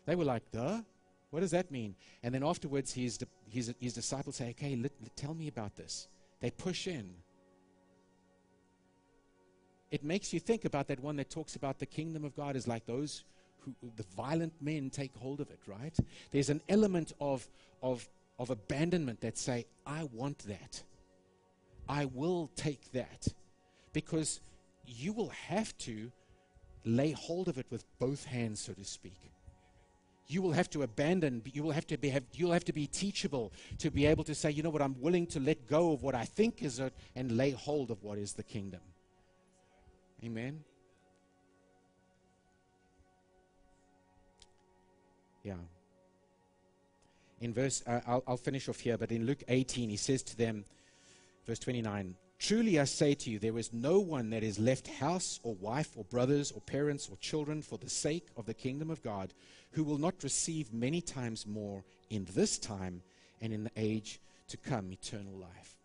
[0.05, 0.81] they were like, duh?
[1.29, 1.95] What does that mean?
[2.23, 3.19] And then afterwards, his,
[3.49, 6.07] his, his disciples say, okay, let, let, tell me about this.
[6.39, 7.13] They push in
[9.91, 12.67] it makes you think about that one that talks about the kingdom of God is
[12.67, 13.23] like those
[13.59, 15.95] who, the violent men take hold of it, right?
[16.31, 17.47] There's an element of,
[17.81, 20.83] of, of abandonment that say, I want that.
[21.87, 23.27] I will take that.
[23.97, 24.41] Because
[24.85, 26.11] you will have to
[26.85, 29.19] lay hold of it with both hands, so to speak.
[30.27, 32.85] You will have to abandon, you will have to be, have, you'll have to be
[32.85, 36.03] teachable to be able to say, you know what, I'm willing to let go of
[36.03, 38.81] what I think is it and lay hold of what is the kingdom.
[40.23, 40.63] Amen.
[45.43, 45.53] Yeah.
[47.41, 50.37] In verse, uh, I'll, I'll finish off here, but in Luke 18, he says to
[50.37, 50.65] them,
[51.47, 55.39] verse 29, Truly I say to you, there is no one that is left house
[55.41, 59.01] or wife or brothers or parents or children for the sake of the kingdom of
[59.01, 59.33] God
[59.71, 63.01] who will not receive many times more in this time
[63.41, 64.19] and in the age
[64.49, 65.77] to come eternal life.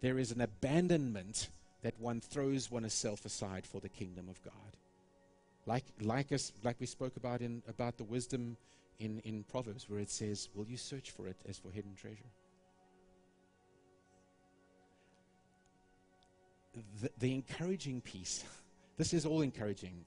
[0.00, 1.48] There is an abandonment
[1.82, 4.52] that one throws oneself aside for the kingdom of God.
[5.66, 8.56] Like, like, us, like we spoke about, in, about the wisdom
[8.98, 12.30] in, in Proverbs, where it says, Will you search for it as for hidden treasure?
[17.00, 18.44] The, the encouraging piece,
[18.96, 20.04] this is all encouraging.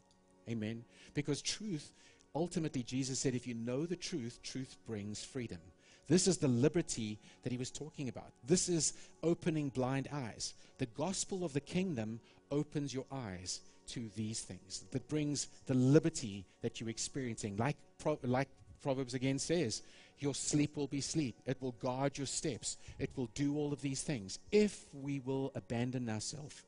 [0.49, 0.83] Amen.
[1.13, 1.91] Because truth,
[2.35, 5.59] ultimately, Jesus said, if you know the truth, truth brings freedom.
[6.07, 8.31] This is the liberty that he was talking about.
[8.45, 8.93] This is
[9.23, 10.53] opening blind eyes.
[10.77, 16.45] The gospel of the kingdom opens your eyes to these things, that brings the liberty
[16.61, 17.55] that you're experiencing.
[17.57, 17.77] Like,
[18.23, 18.49] like
[18.81, 19.81] Proverbs again says,
[20.19, 21.35] your sleep will be sleep.
[21.45, 22.77] It will guard your steps.
[22.97, 26.63] It will do all of these things if we will abandon ourselves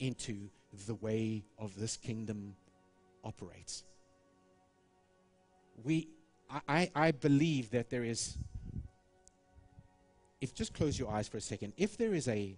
[0.00, 0.48] into
[0.86, 2.54] the way of this kingdom
[3.24, 3.84] operates.
[5.84, 6.08] We,
[6.68, 8.36] I, I believe that there is
[10.40, 12.56] if just close your eyes for a second, if there is a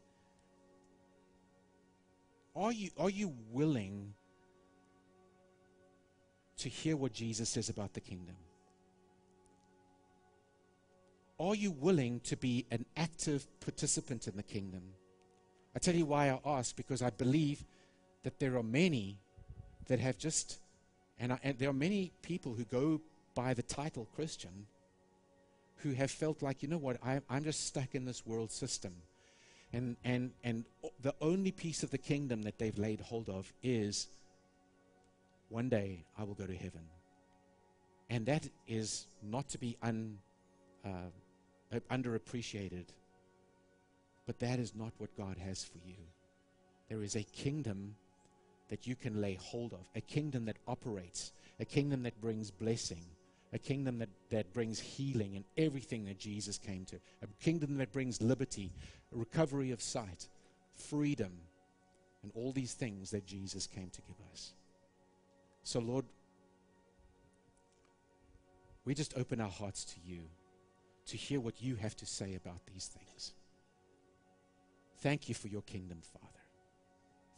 [2.54, 4.12] are you are you willing
[6.58, 8.36] to hear what Jesus says about the kingdom?
[11.40, 14.82] Are you willing to be an active participant in the kingdom?
[15.74, 17.64] I tell you why I ask because I believe
[18.24, 19.16] that there are many
[19.88, 20.58] that have just
[21.18, 23.00] and, I, and there are many people who go
[23.34, 24.66] by the title Christian
[25.76, 28.92] who have felt like, you know what, I, I'm just stuck in this world system.
[29.72, 30.64] And, and, and
[31.00, 34.08] the only piece of the kingdom that they've laid hold of is
[35.48, 36.82] one day I will go to heaven.
[38.08, 40.18] And that is not to be un,
[40.84, 41.10] uh,
[41.72, 42.86] Uh, underappreciated.
[44.26, 45.96] But that is not what God has for you.
[46.88, 47.94] There is a kingdom
[48.70, 53.04] that you can lay hold of, a kingdom that operates, a kingdom that brings blessing,
[53.52, 57.92] a kingdom that, that brings healing and everything that Jesus came to, a kingdom that
[57.92, 58.72] brings liberty,
[59.12, 60.28] recovery of sight,
[60.74, 61.32] freedom,
[62.22, 64.52] and all these things that Jesus came to give us.
[65.62, 66.04] So, Lord,
[68.84, 70.22] we just open our hearts to you
[71.10, 73.32] to hear what you have to say about these things.
[74.98, 76.26] Thank you for your kingdom, Father.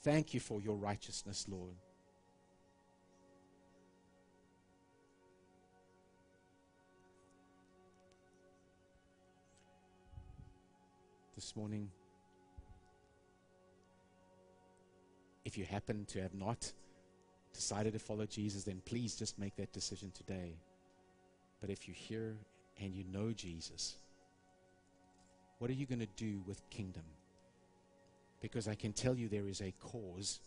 [0.03, 1.77] Thank you for your righteousness, Lord.
[11.35, 11.89] This morning,
[15.47, 16.73] if you happen to have not
[17.55, 20.57] decided to follow Jesus, then please just make that decision today.
[21.61, 22.37] But if you're here
[22.83, 23.97] and you know Jesus,
[25.59, 27.05] what are you going to do with kingdom?
[28.41, 30.41] Because I can tell you there is a cause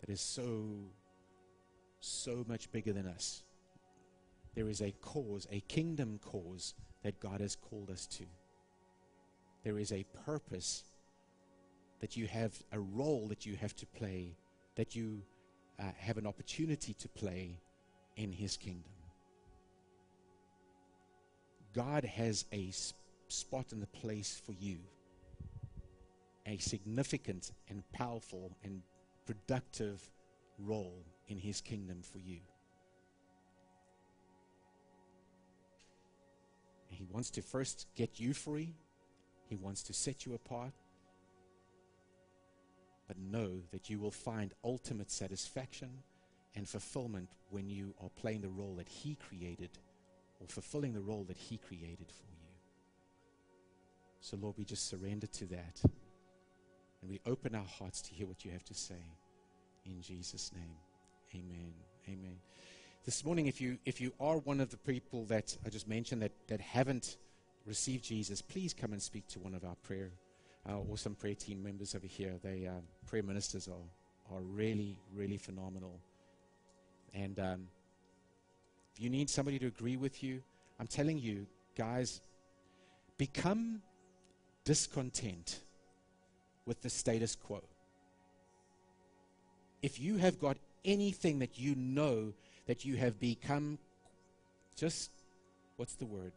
[0.00, 0.68] that is so,
[1.98, 3.42] so much bigger than us.
[4.54, 8.24] There is a cause, a kingdom cause that God has called us to.
[9.64, 10.84] There is a purpose
[12.00, 14.36] that you have, a role that you have to play,
[14.76, 15.22] that you
[15.80, 17.58] uh, have an opportunity to play
[18.16, 18.92] in His kingdom.
[21.74, 22.72] God has a
[23.28, 24.78] spot and a place for you,
[26.46, 28.82] a significant and powerful and
[29.26, 30.10] productive
[30.58, 32.38] role in His kingdom for you.
[36.88, 38.74] He wants to first get you free,
[39.48, 40.72] He wants to set you apart.
[43.06, 45.90] But know that you will find ultimate satisfaction
[46.54, 49.70] and fulfillment when you are playing the role that He created
[50.40, 52.40] or fulfilling the role that He created for you.
[54.20, 55.80] So, Lord, we just surrender to that.
[57.02, 59.02] And we open our hearts to hear what you have to say.
[59.86, 60.76] In Jesus' name.
[61.34, 61.72] Amen.
[62.08, 62.36] Amen.
[63.04, 66.20] This morning, if you if you are one of the people that I just mentioned
[66.20, 67.16] that, that haven't
[67.64, 70.10] received Jesus, please come and speak to one of our prayer
[70.68, 72.34] our awesome prayer team members over here.
[72.42, 75.98] They uh, prayer ministers are are really really phenomenal.
[77.14, 77.68] And um,
[79.00, 80.42] you need somebody to agree with you,
[80.78, 81.46] I'm telling you,
[81.76, 82.20] guys,
[83.16, 83.80] become
[84.64, 85.60] discontent
[86.66, 87.62] with the status quo.
[89.82, 92.34] If you have got anything that you know
[92.66, 93.78] that you have become
[94.76, 95.10] just,
[95.76, 96.32] what's the word?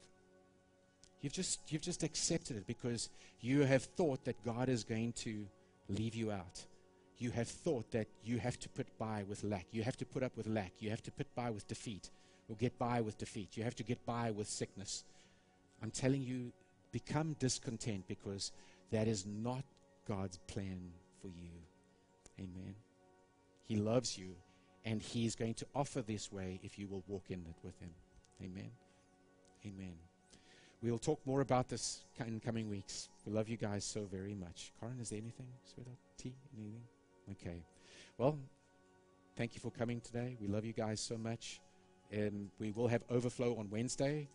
[1.19, 3.09] You've just, you've just accepted it because
[3.41, 5.45] you have thought that God is going to
[5.89, 6.63] leave you out.
[7.17, 9.65] You have thought that you have to put by with lack.
[9.71, 10.71] You have to put up with lack.
[10.79, 12.09] You have to put by with defeat
[12.49, 13.55] or get by with defeat.
[13.57, 15.03] You have to get by with sickness.
[15.81, 16.51] I'm telling you,
[16.91, 18.51] become discontent because
[18.91, 19.63] that is not
[20.07, 20.79] God's plan
[21.21, 21.51] for you.
[22.39, 22.75] Amen.
[23.65, 24.35] He loves you,
[24.85, 27.79] and He is going to offer this way if you will walk in it with
[27.79, 27.91] Him.
[28.41, 28.71] Amen.
[29.65, 29.93] Amen.
[30.81, 33.07] We'll talk more about this in coming weeks.
[33.25, 34.73] We love you guys so very much.
[34.79, 35.47] Karen, is there anything?
[35.73, 35.97] Sweetheart?
[36.17, 36.33] Tea?
[36.57, 36.81] Anything?
[37.31, 37.63] Okay.
[38.17, 38.37] Well,
[39.37, 40.35] thank you for coming today.
[40.41, 41.61] We love you guys so much.
[42.13, 44.27] And we will have overflow on Wednesday.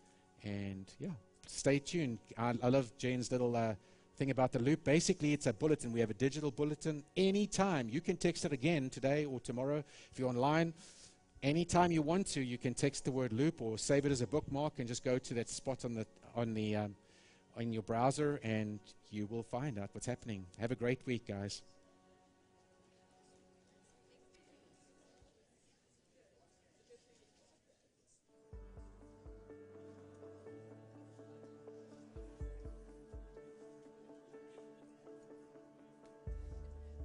[0.43, 1.09] And yeah,
[1.47, 2.19] stay tuned.
[2.37, 3.73] I, I love Jane's little uh,
[4.17, 4.83] thing about the loop.
[4.83, 5.93] Basically, it's a bulletin.
[5.93, 7.03] We have a digital bulletin.
[7.15, 10.73] Anytime you can text it again today or tomorrow if you're online.
[11.41, 14.27] Anytime you want to, you can text the word loop or save it as a
[14.27, 16.05] bookmark and just go to that spot on the
[16.35, 16.95] on the um,
[17.57, 20.45] on your browser and you will find out what's happening.
[20.59, 21.61] Have a great week, guys.